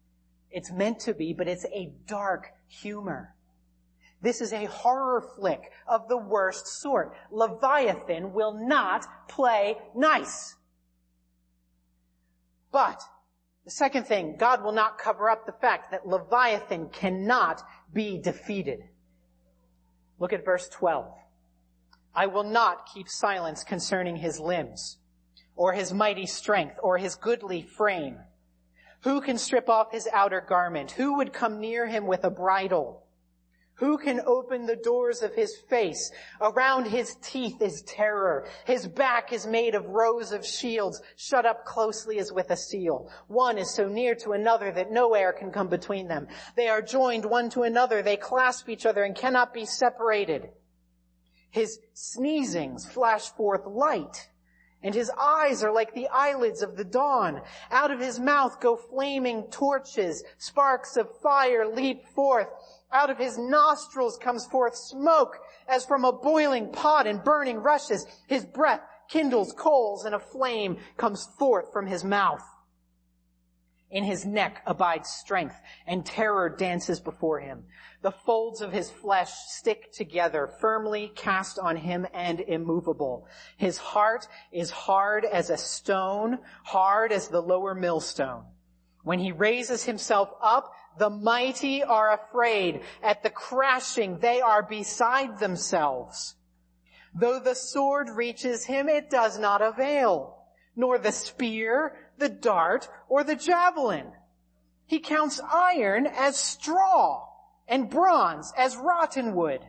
It's 0.49 0.71
meant 0.71 0.99
to 1.01 1.13
be, 1.13 1.34
but 1.34 1.47
it's 1.47 1.65
a 1.65 1.93
dark 2.08 2.51
humor. 2.67 3.36
This 4.23 4.41
is 4.41 4.51
a 4.51 4.65
horror 4.65 5.21
flick 5.21 5.71
of 5.88 6.08
the 6.10 6.17
worst 6.17 6.65
sort. 6.65 7.15
Leviathan 7.29 8.34
will 8.34 8.53
not 8.67 9.05
play 9.27 9.77
nice. 9.95 10.55
But 12.71 13.03
the 13.65 13.71
second 13.71 14.05
thing, 14.05 14.38
God 14.38 14.63
will 14.63 14.71
not 14.71 14.97
cover 14.97 15.29
up 15.29 15.45
the 15.45 15.51
fact 15.62 15.91
that 15.91 16.08
Leviathan 16.08 16.89
cannot 16.89 17.62
be 17.93 18.17
defeated. 18.17 18.79
Look 20.17 20.34
at 20.34 20.43
verse 20.43 20.67
12. 20.69 21.05
I 22.15 22.25
will 22.25 22.43
not 22.43 22.89
keep 22.91 23.08
silence 23.08 23.63
concerning 23.63 24.15
his 24.15 24.39
limbs 24.39 24.97
or 25.56 25.74
his 25.74 25.94
mighty 25.94 26.26
strength, 26.26 26.78
or 26.82 26.98
his 26.98 27.15
goodly 27.15 27.62
frame? 27.62 28.20
Who 29.04 29.22
can 29.22 29.38
strip 29.38 29.70
off 29.70 29.91
his 29.91 30.08
outer 30.12 30.41
garment? 30.41 30.91
Who 30.91 31.18
would 31.18 31.32
come 31.32 31.60
near 31.60 31.86
him 31.86 32.08
with 32.08 32.24
a 32.24 32.30
bridle? 32.30 33.06
Who 33.76 33.98
can 33.98 34.22
open 34.26 34.65
the 34.65 34.78
doors 34.78 35.22
of 35.22 35.36
his 35.36 35.58
face? 35.70 36.12
Around 36.39 36.88
his 36.88 37.15
teeth 37.22 37.62
is 37.62 37.82
terror. 37.82 38.48
His 38.65 38.88
back 38.88 39.34
is 39.34 39.46
made 39.46 39.76
of 39.76 39.86
rows 39.89 40.32
of 40.32 40.46
shields, 40.46 41.02
shut 41.18 41.46
up 41.46 41.65
closely 41.65 42.18
as 42.20 42.32
with 42.32 42.52
a 42.52 42.56
seal. 42.56 43.12
One 43.28 43.58
is 43.58 43.74
so 43.74 43.89
near 43.89 44.15
to 44.15 44.32
another 44.32 44.72
that 44.72 44.91
no 44.91 45.13
air 45.13 45.34
can 45.34 45.52
come 45.52 45.68
between 45.68 46.08
them. 46.08 46.28
They 46.56 46.70
are 46.70 46.82
joined 46.82 47.26
one 47.26 47.50
to 47.52 47.63
another. 47.63 48.02
They 48.02 48.15
clasp 48.15 48.70
each 48.70 48.86
other 48.86 49.04
and 49.04 49.13
cannot 49.13 49.54
be 49.54 49.65
separated. 49.65 50.52
His 51.52 51.80
sneezings 51.94 52.89
flash 52.89 53.30
forth 53.32 53.65
light 53.65 54.30
and 54.86 54.93
his 54.93 55.12
eyes 55.19 55.63
are 55.63 55.74
like 55.74 55.95
the 55.95 56.08
eyelids 56.10 56.62
of 56.62 56.78
the 56.78 56.84
dawn. 56.84 57.41
Out 57.71 57.89
of 57.89 58.00
his 58.00 58.19
mouth 58.19 58.62
go 58.62 58.76
flaming 58.76 59.43
torches. 59.50 60.24
Sparks 60.38 60.95
of 60.95 61.10
fire 61.24 61.67
leap 61.67 62.08
forth. 62.10 62.48
Out 62.93 63.10
of 63.10 63.17
his 63.17 63.36
nostrils 63.36 64.15
comes 64.15 64.45
forth 64.45 64.76
smoke 64.78 65.39
as 65.67 65.86
from 65.86 66.06
a 66.06 66.13
boiling 66.13 66.71
pot 66.71 67.08
and 67.08 67.24
burning 67.24 67.58
rushes. 67.58 68.06
His 68.28 68.45
breath 68.45 68.82
kindles 69.10 69.54
coals 69.54 70.06
and 70.06 70.13
a 70.13 70.19
flame 70.19 70.78
comes 70.98 71.28
forth 71.39 71.74
from 71.74 71.88
his 71.88 72.04
mouth. 72.04 72.43
In 73.91 74.04
his 74.04 74.26
neck 74.26 74.62
abides 74.65 75.10
strength 75.10 75.56
and 75.86 76.06
terror 76.06 76.50
dances 76.50 77.00
before 77.00 77.39
him. 77.39 77.65
The 78.02 78.12
folds 78.12 78.62
of 78.62 78.71
his 78.71 78.89
flesh 78.89 79.32
stick 79.48 79.91
together, 79.93 80.48
firmly 80.60 81.12
cast 81.15 81.60
on 81.60 81.76
him 81.76 82.08
and 82.13 82.39
immovable. 82.39 83.28
His 83.58 83.78
heart 83.78 84.28
is 84.52 84.71
hard 84.71 85.24
as 85.24 85.50
a 85.50 85.58
stone, 85.58 86.39
hard 86.63 87.12
as 87.12 87.28
the 87.28 87.41
lower 87.41 87.76
millstone. 87.76 88.45
When 89.04 89.19
he 89.19 89.32
raises 89.32 89.84
himself 89.84 90.30
up, 90.41 90.74
the 90.98 91.12
mighty 91.12 91.84
are 91.84 92.13
afraid. 92.13 92.82
At 93.04 93.21
the 93.21 93.30
crashing, 93.30 94.17
they 94.17 94.41
are 94.41 94.63
beside 94.63 95.38
themselves. 95.38 96.36
Though 97.13 97.39
the 97.39 97.56
sword 97.56 98.10
reaches 98.10 98.65
him, 98.65 98.89
it 98.89 99.10
does 99.10 99.38
not 99.38 99.62
avail, 99.62 100.38
nor 100.76 100.98
the 100.98 101.12
spear, 101.12 102.05
the 102.17 102.30
dart, 102.30 102.89
or 103.10 103.23
the 103.23 103.36
javelin. 103.36 104.12
He 104.86 104.99
counts 104.99 105.39
iron 105.41 106.08
as 106.08 106.38
straw 106.38 107.28
and 107.67 107.89
bronze 107.89 108.54
as 108.58 108.78
rotten 108.78 109.34
wood. 109.36 109.62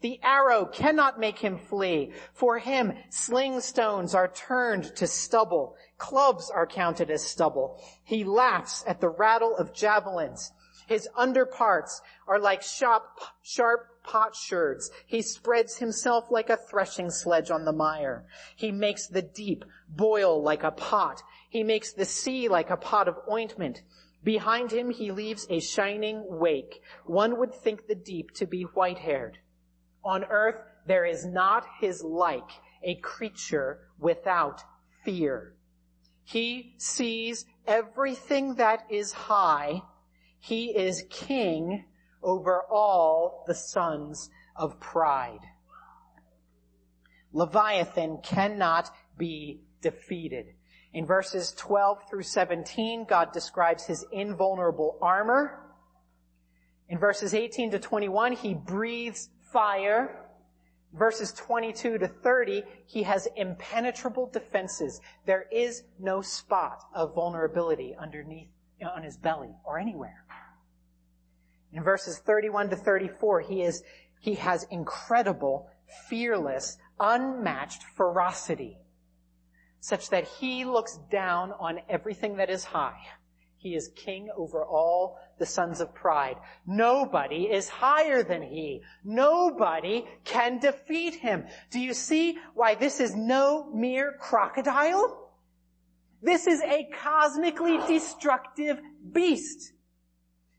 The 0.00 0.18
arrow 0.22 0.64
cannot 0.64 1.20
make 1.20 1.38
him 1.38 1.58
flee. 1.58 2.12
For 2.32 2.58
him, 2.58 2.94
sling 3.10 3.60
stones 3.60 4.14
are 4.14 4.28
turned 4.28 4.96
to 4.96 5.06
stubble. 5.06 5.76
Clubs 5.98 6.50
are 6.50 6.66
counted 6.66 7.10
as 7.10 7.22
stubble. 7.22 7.82
He 8.02 8.24
laughs 8.24 8.82
at 8.86 9.00
the 9.00 9.10
rattle 9.10 9.54
of 9.56 9.74
javelins. 9.74 10.52
His 10.86 11.06
underparts 11.14 12.00
are 12.26 12.38
like 12.38 12.62
sharp, 12.62 13.20
sharp 13.42 14.02
potsherds. 14.02 14.90
He 15.06 15.22
spreads 15.22 15.76
himself 15.76 16.30
like 16.30 16.48
a 16.48 16.56
threshing 16.56 17.10
sledge 17.10 17.50
on 17.50 17.64
the 17.64 17.72
mire. 17.72 18.24
He 18.56 18.72
makes 18.72 19.06
the 19.06 19.22
deep 19.22 19.64
boil 19.88 20.42
like 20.42 20.64
a 20.64 20.70
pot. 20.70 21.22
He 21.50 21.64
makes 21.64 21.92
the 21.92 22.04
sea 22.04 22.48
like 22.48 22.70
a 22.70 22.76
pot 22.76 23.08
of 23.08 23.16
ointment. 23.30 23.82
Behind 24.22 24.70
him 24.70 24.90
he 24.90 25.10
leaves 25.10 25.46
a 25.50 25.58
shining 25.58 26.24
wake. 26.28 26.80
One 27.04 27.38
would 27.38 27.52
think 27.52 27.86
the 27.86 27.96
deep 27.96 28.30
to 28.34 28.46
be 28.46 28.62
white-haired. 28.62 29.38
On 30.04 30.24
earth 30.24 30.62
there 30.86 31.04
is 31.04 31.26
not 31.26 31.66
his 31.80 32.02
like, 32.02 32.48
a 32.84 32.94
creature 32.94 33.80
without 33.98 34.62
fear. 35.04 35.56
He 36.22 36.76
sees 36.78 37.44
everything 37.66 38.54
that 38.54 38.86
is 38.88 39.12
high. 39.12 39.82
He 40.38 40.76
is 40.76 41.04
king 41.10 41.84
over 42.22 42.62
all 42.70 43.44
the 43.48 43.54
sons 43.54 44.30
of 44.54 44.78
pride. 44.78 45.40
Leviathan 47.32 48.20
cannot 48.22 48.90
be 49.18 49.62
defeated. 49.82 50.54
In 50.92 51.06
verses 51.06 51.52
12 51.52 52.08
through 52.08 52.24
17, 52.24 53.04
God 53.08 53.32
describes 53.32 53.86
his 53.86 54.04
invulnerable 54.10 54.98
armor. 55.00 55.60
In 56.88 56.98
verses 56.98 57.32
18 57.32 57.70
to 57.72 57.78
21, 57.78 58.32
he 58.32 58.54
breathes 58.54 59.30
fire. 59.52 60.26
Verses 60.92 61.32
22 61.32 61.98
to 61.98 62.08
30, 62.08 62.64
he 62.86 63.04
has 63.04 63.28
impenetrable 63.36 64.28
defenses. 64.32 65.00
There 65.26 65.46
is 65.52 65.84
no 66.00 66.20
spot 66.20 66.82
of 66.92 67.14
vulnerability 67.14 67.94
underneath, 67.96 68.48
on 68.84 69.04
his 69.04 69.16
belly 69.16 69.54
or 69.64 69.78
anywhere. 69.78 70.24
In 71.72 71.84
verses 71.84 72.18
31 72.18 72.70
to 72.70 72.76
34, 72.76 73.42
he 73.42 73.62
is, 73.62 73.84
he 74.18 74.34
has 74.34 74.66
incredible, 74.72 75.70
fearless, 76.08 76.76
unmatched 76.98 77.84
ferocity 77.96 78.80
such 79.80 80.10
that 80.10 80.24
he 80.24 80.64
looks 80.64 80.98
down 81.10 81.52
on 81.52 81.80
everything 81.88 82.36
that 82.36 82.50
is 82.50 82.64
high. 82.64 82.98
He 83.56 83.74
is 83.74 83.88
king 83.88 84.30
over 84.36 84.64
all 84.64 85.18
the 85.38 85.44
sons 85.44 85.80
of 85.80 85.94
pride. 85.94 86.36
Nobody 86.66 87.44
is 87.50 87.68
higher 87.68 88.22
than 88.22 88.42
he. 88.42 88.82
Nobody 89.04 90.06
can 90.24 90.60
defeat 90.60 91.16
him. 91.16 91.46
Do 91.70 91.78
you 91.78 91.92
see 91.92 92.38
why 92.54 92.74
this 92.74 93.00
is 93.00 93.14
no 93.14 93.70
mere 93.72 94.14
crocodile? 94.18 95.30
This 96.22 96.46
is 96.46 96.62
a 96.62 96.88
cosmically 97.02 97.78
destructive 97.86 98.80
beast. 99.12 99.72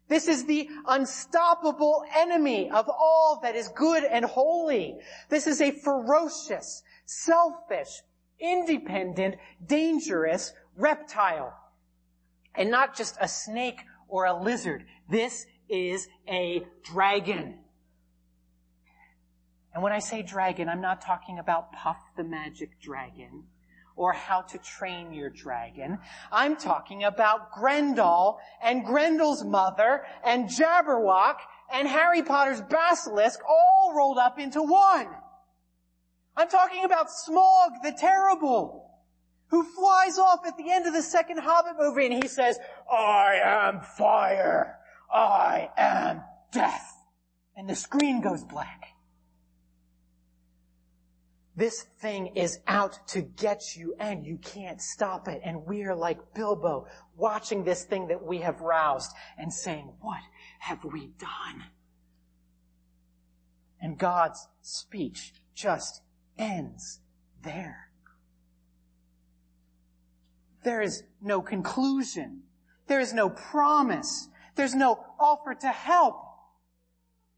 This 0.07 0.27
is 0.27 0.45
the 0.45 0.69
unstoppable 0.87 2.03
enemy 2.15 2.69
of 2.69 2.89
all 2.89 3.39
that 3.43 3.55
is 3.55 3.69
good 3.69 4.03
and 4.03 4.25
holy. 4.25 4.97
This 5.29 5.47
is 5.47 5.61
a 5.61 5.71
ferocious, 5.71 6.83
selfish, 7.05 8.01
independent, 8.41 9.35
dangerous 9.65 10.53
reptile. 10.75 11.53
And 12.55 12.69
not 12.69 12.95
just 12.95 13.15
a 13.21 13.27
snake 13.27 13.81
or 14.07 14.25
a 14.25 14.33
lizard. 14.33 14.85
This 15.09 15.45
is 15.69 16.07
a 16.27 16.65
dragon. 16.83 17.59
And 19.73 19.81
when 19.81 19.93
I 19.93 19.99
say 19.99 20.21
dragon, 20.21 20.67
I'm 20.67 20.81
not 20.81 21.01
talking 21.01 21.39
about 21.39 21.71
Puff 21.71 21.97
the 22.17 22.25
Magic 22.25 22.81
Dragon 22.81 23.45
or 23.95 24.13
how 24.13 24.41
to 24.41 24.57
train 24.57 25.13
your 25.13 25.29
dragon. 25.29 25.99
I'm 26.31 26.57
talking 26.57 27.03
about 27.03 27.51
Grendel 27.53 28.39
and 28.61 28.85
Grendel's 28.85 29.43
mother 29.43 30.03
and 30.25 30.49
Jabberwock 30.49 31.37
and 31.73 31.87
Harry 31.87 32.21
Potter's 32.21 32.61
basilisk 32.61 33.39
all 33.47 33.93
rolled 33.95 34.17
up 34.17 34.39
into 34.39 34.61
one. 34.61 35.07
I'm 36.35 36.47
talking 36.47 36.85
about 36.85 37.07
Smaug 37.07 37.81
the 37.83 37.95
Terrible, 37.97 38.89
who 39.47 39.63
flies 39.63 40.17
off 40.17 40.39
at 40.47 40.57
the 40.57 40.71
end 40.71 40.87
of 40.87 40.93
the 40.93 41.01
second 41.01 41.39
Hobbit 41.39 41.73
movie 41.77 42.05
and 42.05 42.23
he 42.23 42.27
says, 42.27 42.57
I 42.89 43.39
am 43.43 43.81
fire. 43.81 44.77
I 45.13 45.69
am 45.77 46.23
death. 46.51 46.93
And 47.55 47.69
the 47.69 47.75
screen 47.75 48.21
goes 48.21 48.43
black. 48.43 48.85
This 51.53 51.85
thing 51.99 52.27
is 52.37 52.59
out 52.65 53.07
to 53.09 53.21
get 53.21 53.75
you 53.75 53.93
and 53.99 54.25
you 54.25 54.37
can't 54.37 54.81
stop 54.81 55.27
it. 55.27 55.41
And 55.43 55.65
we're 55.65 55.93
like 55.93 56.33
Bilbo 56.33 56.87
watching 57.17 57.65
this 57.65 57.83
thing 57.83 58.07
that 58.07 58.23
we 58.23 58.37
have 58.39 58.61
roused 58.61 59.11
and 59.37 59.53
saying, 59.53 59.91
what 59.99 60.21
have 60.59 60.83
we 60.85 61.11
done? 61.19 61.65
And 63.81 63.97
God's 63.97 64.47
speech 64.61 65.33
just 65.53 66.01
ends 66.41 66.99
there. 67.43 67.89
There 70.63 70.81
is 70.81 71.03
no 71.21 71.41
conclusion. 71.41 72.43
There 72.87 72.99
is 72.99 73.13
no 73.13 73.29
promise. 73.29 74.27
There's 74.55 74.75
no 74.75 75.03
offer 75.19 75.55
to 75.55 75.67
help. 75.67 76.21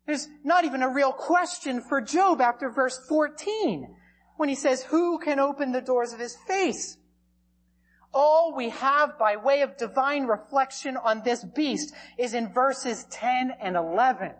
There's 0.05 0.27
not 0.43 0.65
even 0.65 0.81
a 0.81 0.89
real 0.89 1.13
question 1.13 1.81
for 1.81 2.01
Job 2.01 2.41
after 2.41 2.69
verse 2.69 2.99
14 3.07 3.95
when 4.35 4.49
he 4.49 4.55
says, 4.55 4.83
who 4.83 5.19
can 5.19 5.39
open 5.39 5.71
the 5.71 5.81
doors 5.81 6.11
of 6.11 6.19
his 6.19 6.35
face? 6.47 6.97
All 8.13 8.53
we 8.55 8.69
have 8.69 9.17
by 9.17 9.37
way 9.37 9.61
of 9.61 9.77
divine 9.77 10.25
reflection 10.25 10.97
on 10.97 11.23
this 11.23 11.43
beast 11.43 11.93
is 12.17 12.33
in 12.33 12.51
verses 12.51 13.05
10 13.11 13.53
and 13.61 13.75
11 13.75 14.33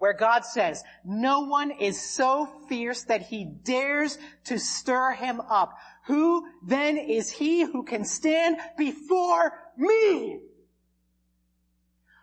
where 0.00 0.14
God 0.14 0.46
says, 0.46 0.82
no 1.04 1.40
one 1.40 1.70
is 1.70 2.00
so 2.00 2.48
fierce 2.70 3.04
that 3.04 3.20
he 3.20 3.44
dares 3.44 4.16
to 4.44 4.58
stir 4.58 5.12
him 5.12 5.42
up. 5.42 5.74
Who 6.06 6.46
then 6.66 6.96
is 6.96 7.30
he 7.30 7.60
who 7.60 7.84
can 7.84 8.06
stand 8.06 8.56
before 8.78 9.52
me? 9.76 10.40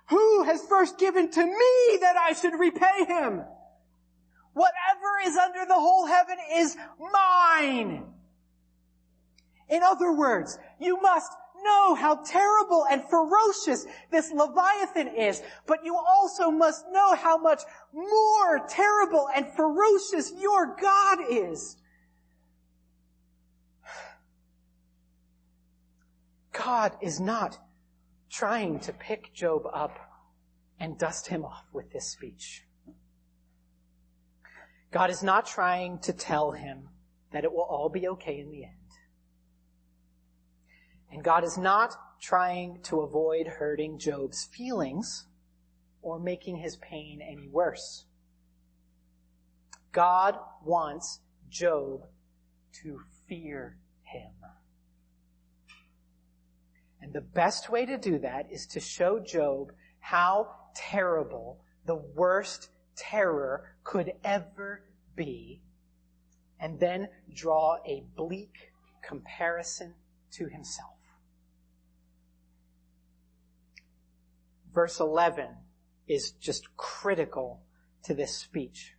Who 0.09 0.43
has 0.45 0.59
first 0.63 0.97
given 0.97 1.29
to 1.29 1.45
me 1.45 1.97
that 2.01 2.17
I 2.17 2.33
should 2.33 2.59
repay 2.59 3.05
him? 3.05 3.43
Whatever 4.53 5.27
is 5.27 5.37
under 5.37 5.63
the 5.67 5.75
whole 5.75 6.07
heaven 6.07 6.37
is 6.55 6.75
mine. 7.13 8.05
In 9.69 9.83
other 9.83 10.11
words, 10.13 10.57
you 10.79 10.99
must 10.99 11.31
know 11.63 11.96
how 11.96 12.15
terrible 12.24 12.86
and 12.89 13.04
ferocious 13.10 13.86
this 14.12 14.32
Leviathan 14.32 15.08
is, 15.15 15.41
but 15.65 15.84
you 15.84 15.96
also 15.96 16.50
must 16.52 16.86
know 16.91 17.15
how 17.15 17.38
much 17.38 17.62
more 17.93 18.65
terrible 18.67 19.28
and 19.36 19.48
ferocious 19.56 20.32
your 20.39 20.76
God 20.80 21.20
is. 21.30 21.78
God 26.52 26.93
is 27.02 27.20
not 27.20 27.58
trying 28.30 28.80
to 28.82 28.93
pick 28.93 29.34
Job 29.34 29.63
up 29.74 29.98
and 30.80 30.98
dust 30.98 31.28
him 31.28 31.46
off 31.46 31.65
with 31.72 31.91
this 31.91 32.12
speech. 32.12 32.63
God 34.91 35.10
is 35.10 35.22
not 35.22 35.46
trying 35.46 36.00
to 36.00 36.13
tell 36.13 36.52
him 36.52 36.89
that 37.32 37.43
it 37.43 37.52
will 37.52 37.62
all 37.62 37.89
be 37.89 38.08
okay 38.08 38.39
in 38.39 38.52
the 38.52 38.63
end. 38.63 38.76
And 41.12 41.24
God 41.24 41.43
is 41.43 41.58
not 41.58 41.96
trying 42.20 42.82
to 42.84 43.02
avoid 43.02 43.48
hurting 43.48 44.00
Job's 44.00 44.46
feelings 44.46 45.28
or 46.02 46.20
making 46.20 46.58
his 46.58 46.78
pain 46.78 47.22
any 47.22 47.48
worse. 47.48 48.06
God 49.91 50.38
wants 50.63 51.22
Job 51.50 52.02
to 52.84 53.00
fear 53.28 53.78
him. 54.04 54.32
And 57.02 57.13
the 57.13 57.22
best 57.22 57.70
way 57.70 57.86
to 57.86 57.98
do 57.98 58.20
that 58.20 58.52
is 58.52 58.67
to 58.67 58.80
show 58.80 59.20
Job 59.20 59.72
how 60.00 60.56
terrible 60.76 61.63
the 61.86 61.96
worst 61.96 62.70
terror 62.96 63.76
could 63.84 64.13
ever 64.24 64.84
be, 65.15 65.62
and 66.60 66.80
then 66.80 67.08
draw 67.34 67.78
a 67.86 68.04
bleak 68.15 68.74
comparison 69.04 69.93
to 70.31 70.47
himself. 70.47 70.97
Verse 74.73 74.99
11 74.99 75.47
is 76.07 76.31
just 76.31 76.75
critical 76.77 77.61
to 78.03 78.13
this 78.13 78.37
speech. 78.37 78.93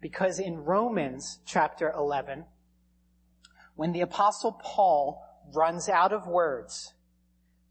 Because 0.00 0.38
in 0.38 0.64
Romans 0.64 1.40
chapter 1.46 1.90
11, 1.90 2.44
when 3.74 3.92
the 3.92 4.00
apostle 4.00 4.52
Paul 4.62 5.22
runs 5.54 5.88
out 5.88 6.12
of 6.12 6.26
words 6.26 6.94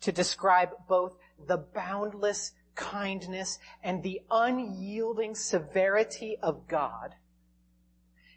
to 0.01 0.11
describe 0.11 0.69
both 0.87 1.15
the 1.47 1.57
boundless 1.57 2.53
kindness 2.75 3.59
and 3.83 4.01
the 4.01 4.21
unyielding 4.29 5.35
severity 5.35 6.37
of 6.41 6.67
God, 6.67 7.15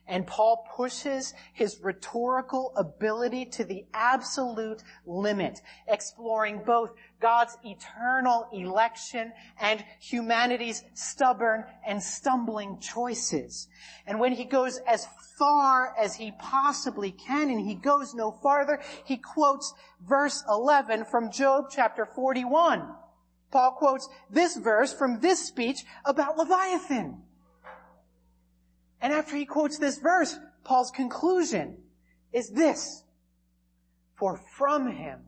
and 0.07 0.27
Paul 0.27 0.67
pushes 0.77 1.33
his 1.53 1.81
rhetorical 1.81 2.73
ability 2.77 3.47
to 3.47 3.65
the 3.65 3.87
absolute 3.95 4.83
limit, 5.07 5.61
exploring 5.89 6.63
both 6.65 6.93
God's 7.21 7.57
eternal 7.65 8.49
election 8.53 9.33
and 9.59 9.83
humanity's 10.01 10.85
stubborn 10.93 11.65
and 11.87 12.03
stumbling 12.03 12.79
choices. 12.81 13.69
And 14.07 14.21
when 14.21 14.33
he 14.33 14.45
goes 14.45 14.79
as 14.87 15.07
far 15.39 15.95
as 15.99 16.15
he 16.15 16.33
possibly 16.39 17.11
can, 17.11 17.49
and 17.49 17.61
he 17.61 17.75
goes 17.75 18.15
no 18.15 18.31
farther, 18.31 18.81
he 19.05 19.17
quotes 19.17 19.73
verse 20.07 20.45
11 20.49 21.07
from 21.07 21.33
Job 21.33 21.67
chapter 21.71 22.05
41. 22.05 22.95
Paul 23.51 23.73
quotes 23.73 24.09
this 24.29 24.57
verse 24.57 24.93
from 24.93 25.21
this 25.21 25.47
speech 25.47 25.85
about 26.05 26.37
Leviathan. 26.37 27.23
And 29.05 29.13
after 29.13 29.37
he 29.37 29.45
quotes 29.45 29.77
this 29.77 29.99
verse, 29.99 30.39
Paul's 30.65 30.91
conclusion 30.91 31.77
is 32.33 32.49
this. 32.49 33.05
For 34.17 34.41
from 34.57 34.91
him 34.93 35.27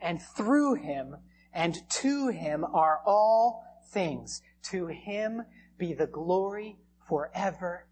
and 0.00 0.22
through 0.38 0.76
him 0.76 1.16
and 1.52 1.76
to 2.00 2.28
him 2.28 2.64
are 2.64 3.02
all 3.04 3.62
things. 3.92 4.40
To 4.70 4.86
him 4.86 5.42
be 5.76 5.92
the 5.92 6.06
glory 6.06 6.78
forever. 7.06 7.86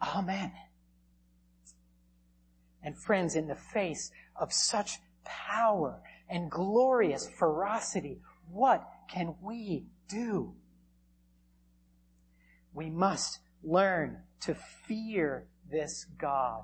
Amen. 0.00 0.52
And 2.84 2.96
friends, 2.96 3.34
in 3.34 3.48
the 3.48 3.56
face 3.56 4.12
of 4.36 4.52
such 4.52 5.00
power 5.24 6.00
and 6.28 6.48
glorious 6.48 7.28
ferocity, 7.36 8.20
what 8.48 8.88
can 9.08 9.34
we 9.42 9.86
do? 10.08 10.54
We 12.72 12.90
must 12.90 13.40
learn 13.64 14.22
to 14.42 14.54
fear 14.54 15.46
this 15.70 16.06
God, 16.18 16.62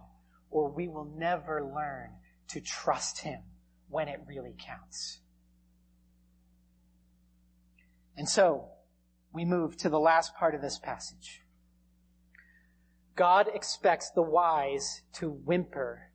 or 0.50 0.70
we 0.70 0.88
will 0.88 1.10
never 1.16 1.62
learn 1.64 2.10
to 2.48 2.60
trust 2.60 3.20
Him 3.20 3.40
when 3.88 4.08
it 4.08 4.20
really 4.26 4.54
counts. 4.58 5.20
And 8.16 8.28
so, 8.28 8.70
we 9.32 9.44
move 9.44 9.76
to 9.78 9.88
the 9.88 10.00
last 10.00 10.34
part 10.34 10.54
of 10.54 10.62
this 10.62 10.78
passage. 10.78 11.42
God 13.14 13.48
expects 13.52 14.10
the 14.10 14.22
wise 14.22 15.02
to 15.14 15.28
whimper 15.30 16.10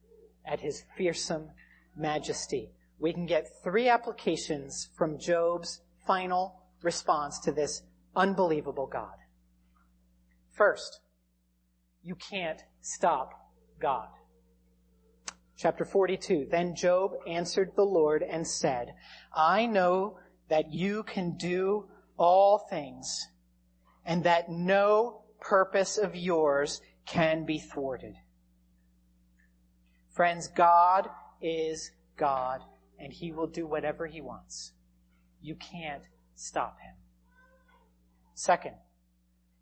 at 0.45 0.59
His 0.61 0.83
fearsome 0.97 1.51
majesty. 1.95 2.71
We 2.99 3.13
can 3.13 3.25
get 3.25 3.61
three 3.63 3.87
applications 3.87 4.89
from 4.97 5.19
Job's 5.19 5.81
final 6.05 6.61
response 6.81 7.39
to 7.39 7.51
this 7.51 7.83
unbelievable 8.15 8.87
God. 8.87 9.15
First, 10.51 10.99
you 12.03 12.15
can't 12.15 12.61
stop 12.81 13.31
God. 13.79 14.09
Chapter 15.57 15.85
42. 15.85 16.47
Then 16.51 16.75
Job 16.75 17.11
answered 17.25 17.71
the 17.75 17.83
Lord 17.83 18.23
and 18.23 18.45
said, 18.45 18.93
I 19.33 19.65
know 19.65 20.17
that 20.49 20.73
you 20.73 21.03
can 21.03 21.37
do 21.37 21.85
all 22.17 22.57
things 22.69 23.27
and 24.05 24.23
that 24.25 24.49
no 24.49 25.21
purpose 25.39 25.97
of 25.97 26.15
yours 26.15 26.81
can 27.05 27.45
be 27.45 27.59
thwarted. 27.59 28.15
Friends, 30.11 30.47
God 30.47 31.09
is 31.41 31.91
God 32.17 32.61
and 32.99 33.13
he 33.13 33.31
will 33.31 33.47
do 33.47 33.65
whatever 33.65 34.07
he 34.07 34.21
wants. 34.21 34.73
You 35.41 35.55
can't 35.55 36.03
stop 36.35 36.77
him. 36.81 36.95
Second, 38.33 38.75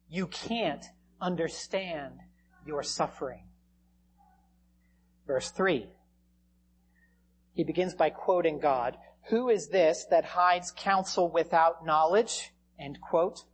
you 0.09 0.27
can't 0.27 0.85
understand 1.19 2.13
your 2.65 2.83
suffering. 2.83 3.43
Verse 5.27 5.51
3. 5.51 5.87
He 7.53 7.63
begins 7.63 7.93
by 7.93 8.09
quoting 8.09 8.59
God. 8.59 8.97
Who 9.29 9.49
is 9.49 9.67
this 9.67 10.05
that 10.09 10.25
hides 10.25 10.73
counsel 10.75 11.29
without 11.29 11.85
knowledge? 11.85 12.51
End 12.79 12.99
quote. 13.01 13.45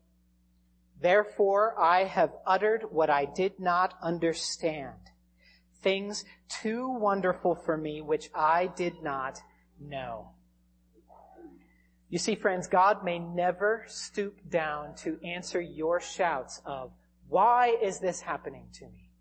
Therefore 1.02 1.80
I 1.80 2.06
have 2.06 2.32
uttered 2.46 2.86
what 2.92 3.10
I 3.10 3.26
did 3.26 3.60
not 3.60 3.94
understand. 4.02 5.12
Things 5.82 6.26
too 6.62 6.90
wonderful 6.90 7.56
for 7.56 7.78
me 7.78 8.02
which 8.02 8.30
I 8.34 8.68
did 8.68 9.04
not 9.04 9.40
know. 9.80 10.32
You 12.10 12.18
see, 12.18 12.36
friends, 12.36 12.68
God 12.68 13.04
may 13.04 13.20
never 13.20 13.84
stoop 13.88 14.50
down 14.50 14.96
to 14.98 15.20
answer 15.26 15.60
your 15.60 16.00
shouts 16.00 16.62
of, 16.66 16.92
why 17.30 17.76
is 17.82 18.00
this 18.00 18.22
happening 18.22 18.68
to 18.74 18.86
me? 18.86 19.12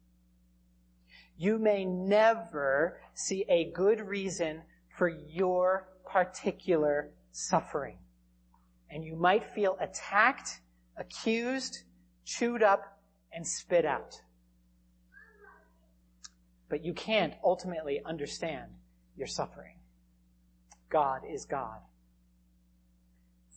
You 1.36 1.58
may 1.58 1.84
never 1.84 3.00
see 3.14 3.44
a 3.48 3.70
good 3.72 4.00
reason 4.00 4.62
for 4.96 5.08
your 5.08 5.88
particular 6.10 7.10
suffering. 7.32 7.98
And 8.90 9.04
you 9.04 9.16
might 9.16 9.44
feel 9.44 9.76
attacked, 9.80 10.60
accused, 10.96 11.82
chewed 12.24 12.62
up, 12.62 12.98
and 13.32 13.46
spit 13.46 13.84
out. 13.84 14.20
But 16.68 16.84
you 16.84 16.94
can't 16.94 17.34
ultimately 17.44 18.00
understand 18.04 18.70
your 19.16 19.26
suffering. 19.26 19.76
God 20.88 21.22
is 21.28 21.44
God. 21.44 21.80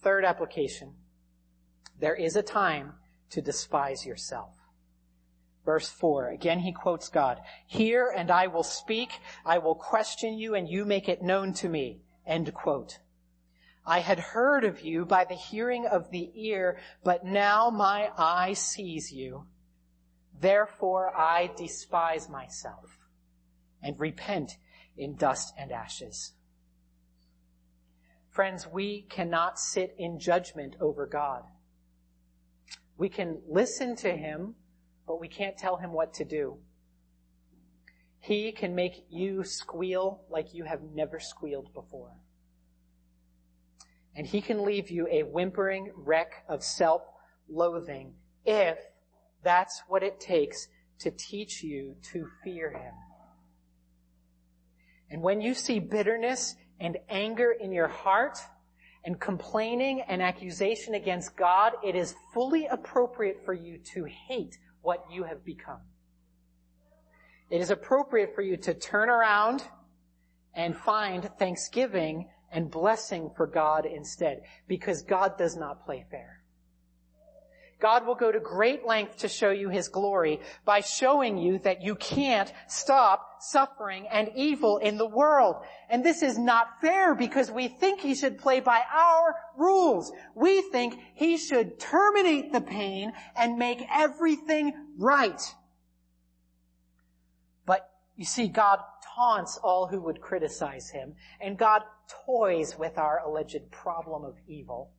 Third 0.01 0.25
application. 0.25 0.93
There 1.99 2.15
is 2.15 2.35
a 2.35 2.43
time 2.43 2.93
to 3.31 3.41
despise 3.41 4.05
yourself. 4.05 4.55
Verse 5.65 5.89
4, 5.89 6.29
again 6.29 6.59
he 6.59 6.71
quotes 6.71 7.09
God. 7.09 7.39
Hear 7.67 8.11
and 8.15 8.31
I 8.31 8.47
will 8.47 8.63
speak. 8.63 9.19
I 9.45 9.57
will 9.59 9.75
question 9.75 10.37
you 10.37 10.55
and 10.55 10.67
you 10.67 10.85
make 10.85 11.07
it 11.07 11.21
known 11.21 11.53
to 11.55 11.69
me. 11.69 12.01
End 12.25 12.53
quote. 12.53 12.99
I 13.85 13.99
had 13.99 14.19
heard 14.19 14.63
of 14.63 14.81
you 14.81 15.05
by 15.05 15.25
the 15.25 15.35
hearing 15.35 15.85
of 15.85 16.11
the 16.11 16.31
ear, 16.35 16.77
but 17.03 17.25
now 17.25 17.69
my 17.69 18.09
eye 18.17 18.53
sees 18.53 19.11
you. 19.11 19.45
Therefore 20.39 21.15
I 21.15 21.51
despise 21.57 22.29
myself 22.29 22.97
and 23.81 23.99
repent 23.99 24.57
in 24.97 25.15
dust 25.15 25.53
and 25.57 25.71
ashes. 25.71 26.33
Friends, 28.29 28.67
we 28.67 29.01
cannot 29.09 29.59
sit 29.59 29.95
in 29.97 30.19
judgment 30.19 30.75
over 30.79 31.05
God. 31.05 31.43
We 32.99 33.07
can 33.07 33.41
listen 33.47 33.95
to 33.97 34.11
him, 34.11 34.55
but 35.07 35.21
we 35.21 35.29
can't 35.29 35.57
tell 35.57 35.77
him 35.77 35.93
what 35.93 36.13
to 36.15 36.25
do. 36.25 36.57
He 38.19 38.51
can 38.51 38.75
make 38.75 39.05
you 39.09 39.45
squeal 39.45 40.25
like 40.29 40.53
you 40.53 40.65
have 40.65 40.81
never 40.93 41.17
squealed 41.17 41.73
before. 41.73 42.11
And 44.17 44.27
he 44.27 44.41
can 44.41 44.65
leave 44.65 44.91
you 44.91 45.07
a 45.09 45.23
whimpering 45.23 45.93
wreck 45.95 46.43
of 46.49 46.61
self-loathing 46.61 48.15
if 48.43 48.77
that's 49.45 49.81
what 49.87 50.03
it 50.03 50.19
takes 50.19 50.67
to 50.99 51.09
teach 51.09 51.63
you 51.63 51.95
to 52.11 52.27
fear 52.43 52.69
him. 52.69 52.93
And 55.09 55.21
when 55.21 55.39
you 55.39 55.53
see 55.53 55.79
bitterness 55.79 56.53
and 56.81 56.97
anger 57.07 57.51
in 57.57 57.71
your 57.71 57.87
heart, 57.87 58.39
and 59.05 59.19
complaining 59.19 60.01
and 60.01 60.21
accusation 60.21 60.93
against 60.93 61.35
God, 61.35 61.73
it 61.83 61.95
is 61.95 62.15
fully 62.33 62.67
appropriate 62.67 63.43
for 63.45 63.53
you 63.53 63.77
to 63.93 64.05
hate 64.05 64.57
what 64.81 65.05
you 65.11 65.23
have 65.23 65.43
become. 65.45 65.81
It 67.49 67.61
is 67.61 67.71
appropriate 67.71 68.35
for 68.35 68.41
you 68.41 68.57
to 68.57 68.73
turn 68.73 69.09
around 69.09 69.63
and 70.53 70.75
find 70.75 71.29
thanksgiving 71.39 72.29
and 72.51 72.69
blessing 72.69 73.31
for 73.35 73.47
God 73.47 73.85
instead, 73.85 74.41
because 74.67 75.01
God 75.03 75.37
does 75.37 75.55
not 75.55 75.85
play 75.85 76.05
fair. 76.09 76.38
God 77.79 78.05
will 78.05 78.15
go 78.15 78.31
to 78.31 78.39
great 78.39 78.85
length 78.85 79.19
to 79.19 79.29
show 79.29 79.51
you 79.51 79.69
His 79.69 79.87
glory 79.87 80.41
by 80.65 80.81
showing 80.81 81.37
you 81.37 81.59
that 81.59 81.81
you 81.81 81.95
can't 81.95 82.51
stop 82.67 83.41
suffering 83.41 84.05
and 84.11 84.29
evil 84.35 84.77
in 84.77 84.97
the 84.97 85.07
world. 85.07 85.55
And 85.89 86.03
this 86.03 86.21
is 86.21 86.37
not 86.37 86.81
fair 86.81 87.15
because 87.15 87.49
we 87.49 87.69
think 87.69 88.01
He 88.01 88.15
should 88.15 88.37
play 88.37 88.59
by 88.59 88.81
our 88.93 89.35
rules. 89.57 90.11
We 90.35 90.61
think 90.61 90.99
He 91.15 91.37
should 91.37 91.79
terminate 91.79 92.51
the 92.51 92.61
pain 92.61 93.13
and 93.35 93.57
make 93.57 93.81
everything 93.89 94.73
right. 94.97 95.41
But 97.65 97.89
you 98.17 98.25
see, 98.25 98.49
God 98.49 98.79
taunts 99.15 99.57
all 99.63 99.87
who 99.87 100.01
would 100.01 100.19
criticize 100.19 100.89
Him 100.89 101.15
and 101.39 101.57
God 101.57 101.83
toys 102.25 102.77
with 102.77 102.97
our 102.97 103.19
alleged 103.25 103.71
problem 103.71 104.25
of 104.25 104.35
evil. 104.47 104.91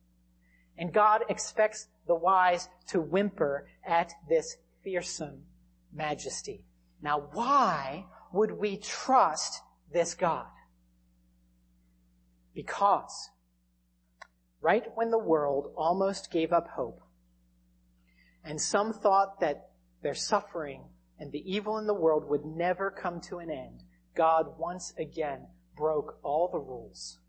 And 0.77 0.91
God 0.91 1.21
expects 1.29 1.87
the 2.07 2.15
wise 2.15 2.67
to 2.87 2.99
whimper 3.01 3.67
at 3.85 4.13
this 4.27 4.57
fearsome 4.83 5.43
majesty. 5.93 6.65
Now 7.01 7.27
why 7.33 8.05
would 8.31 8.51
we 8.51 8.77
trust 8.77 9.61
this 9.91 10.13
God? 10.13 10.47
Because 12.53 13.29
right 14.61 14.85
when 14.95 15.09
the 15.09 15.19
world 15.19 15.73
almost 15.75 16.31
gave 16.31 16.51
up 16.51 16.67
hope, 16.69 17.01
and 18.43 18.59
some 18.59 18.93
thought 18.93 19.39
that 19.39 19.69
their 20.01 20.15
suffering 20.15 20.83
and 21.19 21.31
the 21.31 21.51
evil 21.51 21.77
in 21.77 21.85
the 21.85 21.93
world 21.93 22.27
would 22.27 22.45
never 22.45 22.89
come 22.89 23.21
to 23.21 23.37
an 23.37 23.51
end, 23.51 23.83
God 24.15 24.57
once 24.57 24.93
again 24.97 25.47
broke 25.77 26.17
all 26.23 26.49
the 26.51 26.59
rules. 26.59 27.19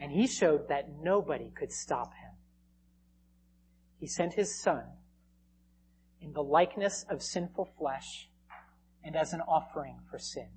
And 0.00 0.12
he 0.12 0.26
showed 0.26 0.68
that 0.68 0.90
nobody 1.02 1.50
could 1.50 1.72
stop 1.72 2.12
him. 2.14 2.29
He 4.00 4.06
sent 4.06 4.32
his 4.32 4.58
son 4.58 4.84
in 6.20 6.32
the 6.32 6.42
likeness 6.42 7.04
of 7.08 7.22
sinful 7.22 7.68
flesh 7.78 8.30
and 9.04 9.14
as 9.14 9.34
an 9.34 9.42
offering 9.42 9.98
for 10.10 10.18
sin. 10.18 10.48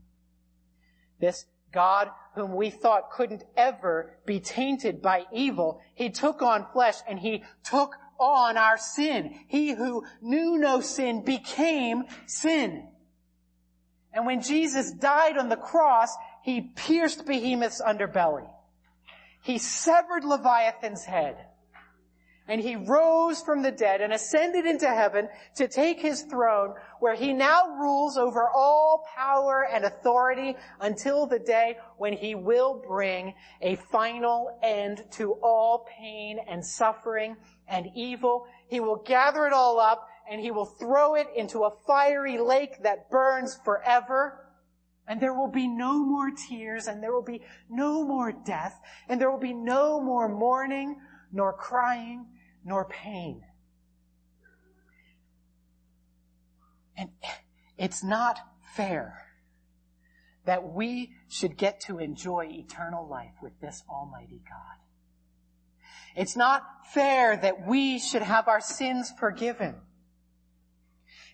This 1.19 1.45
God 1.73 2.09
whom 2.35 2.55
we 2.55 2.69
thought 2.69 3.11
couldn't 3.11 3.43
ever 3.57 4.17
be 4.25 4.39
tainted 4.39 5.01
by 5.01 5.25
evil, 5.33 5.81
he 5.93 6.09
took 6.09 6.41
on 6.41 6.67
flesh 6.71 6.95
and 7.07 7.19
he 7.19 7.43
took 7.63 7.95
on 8.17 8.55
our 8.57 8.77
sin. 8.77 9.37
He 9.47 9.71
who 9.71 10.05
knew 10.21 10.57
no 10.57 10.79
sin 10.79 11.23
became 11.25 12.03
sin. 12.25 12.87
And 14.13 14.25
when 14.25 14.41
Jesus 14.41 14.91
died 14.91 15.37
on 15.37 15.49
the 15.49 15.57
cross, 15.57 16.15
he 16.43 16.61
pierced 16.61 17.25
Behemoth's 17.25 17.81
underbelly. 17.81 18.47
He 19.41 19.57
severed 19.57 20.23
Leviathan's 20.23 21.03
head 21.03 21.35
and 22.47 22.59
he 22.59 22.75
rose 22.75 23.41
from 23.41 23.61
the 23.61 23.71
dead 23.71 24.01
and 24.01 24.11
ascended 24.11 24.65
into 24.65 24.87
heaven 24.87 25.29
to 25.55 25.67
take 25.67 25.99
his 25.99 26.23
throne 26.23 26.73
where 26.99 27.15
he 27.15 27.31
now 27.31 27.77
rules 27.79 28.17
over 28.17 28.49
all 28.49 29.05
power 29.15 29.65
and 29.71 29.85
authority 29.85 30.55
until 30.81 31.25
the 31.25 31.39
day 31.39 31.77
when 31.97 32.13
he 32.13 32.35
will 32.35 32.83
bring 32.85 33.33
a 33.61 33.75
final 33.75 34.59
end 34.61 35.03
to 35.11 35.33
all 35.41 35.87
pain 35.97 36.37
and 36.49 36.65
suffering 36.65 37.37
and 37.67 37.87
evil. 37.95 38.45
He 38.67 38.81
will 38.81 39.01
gather 39.05 39.47
it 39.47 39.53
all 39.53 39.79
up 39.79 40.07
and 40.29 40.41
he 40.41 40.51
will 40.51 40.65
throw 40.65 41.15
it 41.15 41.27
into 41.35 41.63
a 41.63 41.71
fiery 41.87 42.37
lake 42.37 42.83
that 42.83 43.09
burns 43.09 43.57
forever. 43.63 44.39
And 45.07 45.19
there 45.21 45.33
will 45.33 45.51
be 45.51 45.67
no 45.67 46.03
more 46.03 46.31
tears 46.49 46.87
and 46.87 47.01
there 47.01 47.13
will 47.13 47.23
be 47.23 47.41
no 47.69 48.05
more 48.05 48.31
death 48.31 48.79
and 49.07 49.19
there 49.19 49.31
will 49.31 49.39
be 49.39 49.53
no 49.53 50.01
more 50.01 50.27
mourning 50.27 50.97
nor 51.33 51.51
crying, 51.51 52.25
nor 52.63 52.85
pain. 52.85 53.41
And 56.97 57.09
it's 57.77 58.03
not 58.03 58.39
fair 58.75 59.19
that 60.45 60.63
we 60.63 61.13
should 61.29 61.57
get 61.57 61.79
to 61.81 61.99
enjoy 61.99 62.47
eternal 62.49 63.07
life 63.07 63.33
with 63.41 63.59
this 63.61 63.83
Almighty 63.89 64.41
God. 64.47 64.83
It's 66.15 66.35
not 66.35 66.63
fair 66.93 67.37
that 67.37 67.65
we 67.65 67.97
should 67.97 68.21
have 68.21 68.47
our 68.47 68.61
sins 68.61 69.11
forgiven. 69.19 69.75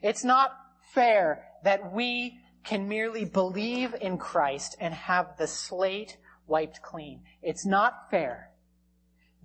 It's 0.01 0.23
not 0.23 0.51
fair 0.93 1.45
that 1.63 1.91
we 1.91 2.39
can 2.63 2.88
merely 2.88 3.25
believe 3.25 3.93
in 3.99 4.17
Christ 4.17 4.77
and 4.80 4.93
have 4.93 5.38
the 5.38 5.47
slate 5.47 6.17
wiped 6.47 6.82
clean. 6.82 7.23
It's 7.41 7.65
not 7.65 8.09
fair 8.09 8.49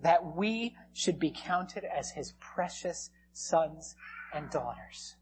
that 0.03 0.37
we 0.37 0.77
should 0.93 1.19
be 1.19 1.31
counted 1.31 1.85
as 1.85 2.11
his 2.11 2.35
precious 2.41 3.11
sons 3.33 3.97
and 4.35 4.51
daughters. 4.51 5.17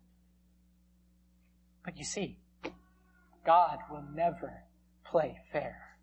But 1.84 1.98
you 1.98 2.04
see, 2.04 2.38
God 3.44 3.78
will 3.90 4.04
never 4.14 4.64
play 5.04 5.38
fair. 5.52 5.98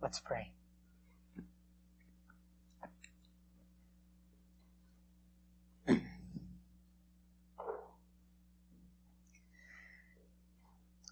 Let's 0.00 0.20
pray. 0.20 0.52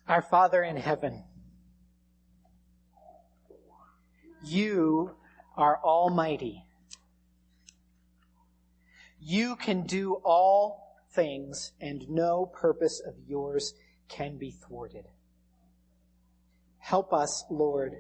Our 0.07 0.21
Father 0.21 0.63
in 0.63 0.77
heaven, 0.77 1.25
you 4.45 5.17
are 5.57 5.81
almighty. 5.83 6.65
You 9.21 9.57
can 9.57 9.85
do 9.87 10.15
all 10.25 10.99
things 11.13 11.73
and 11.81 12.09
no 12.09 12.47
purpose 12.47 13.01
of 13.07 13.15
yours 13.27 13.75
can 14.09 14.37
be 14.37 14.51
thwarted. 14.51 15.07
Help 16.79 17.13
us, 17.13 17.45
Lord, 17.51 17.95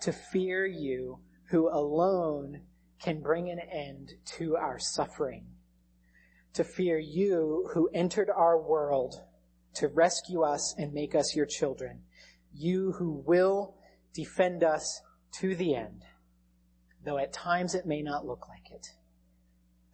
to 0.00 0.12
fear 0.12 0.64
you 0.64 1.18
who 1.50 1.68
alone 1.68 2.62
can 2.98 3.20
bring 3.20 3.50
an 3.50 3.58
end 3.58 4.12
to 4.38 4.56
our 4.56 4.78
suffering. 4.78 5.46
To 6.54 6.64
fear 6.64 6.98
you 6.98 7.68
who 7.74 7.90
entered 7.92 8.30
our 8.30 8.60
world 8.60 9.20
to 9.74 9.88
rescue 9.88 10.42
us 10.42 10.74
and 10.78 10.92
make 10.92 11.14
us 11.14 11.34
your 11.34 11.46
children. 11.46 12.02
You 12.54 12.92
who 12.92 13.22
will 13.26 13.74
defend 14.14 14.62
us 14.62 15.00
to 15.40 15.54
the 15.54 15.74
end 15.74 16.04
though 17.04 17.18
at 17.18 17.32
times 17.32 17.74
it 17.74 17.86
may 17.86 18.02
not 18.02 18.26
look 18.26 18.48
like 18.48 18.70
it. 18.70 18.88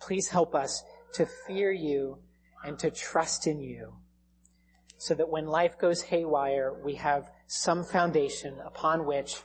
Please 0.00 0.28
help 0.28 0.54
us 0.54 0.82
to 1.14 1.26
fear 1.46 1.72
you 1.72 2.18
and 2.64 2.78
to 2.78 2.90
trust 2.90 3.46
in 3.46 3.60
you 3.60 3.94
so 4.98 5.14
that 5.14 5.28
when 5.28 5.46
life 5.46 5.78
goes 5.78 6.02
haywire, 6.02 6.74
we 6.84 6.96
have 6.96 7.30
some 7.46 7.84
foundation 7.84 8.58
upon 8.64 9.06
which 9.06 9.36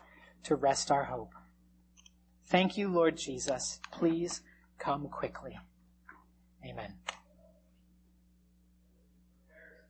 to 0.44 0.56
rest 0.56 0.92
our 0.92 1.06
hope. 1.06 1.34
Thank 2.48 2.78
you, 2.78 2.90
Lord 2.90 3.18
Jesus. 3.18 3.80
Please 3.92 4.42
come 4.80 5.08
quickly. 5.08 5.58
Amen. 6.66 6.96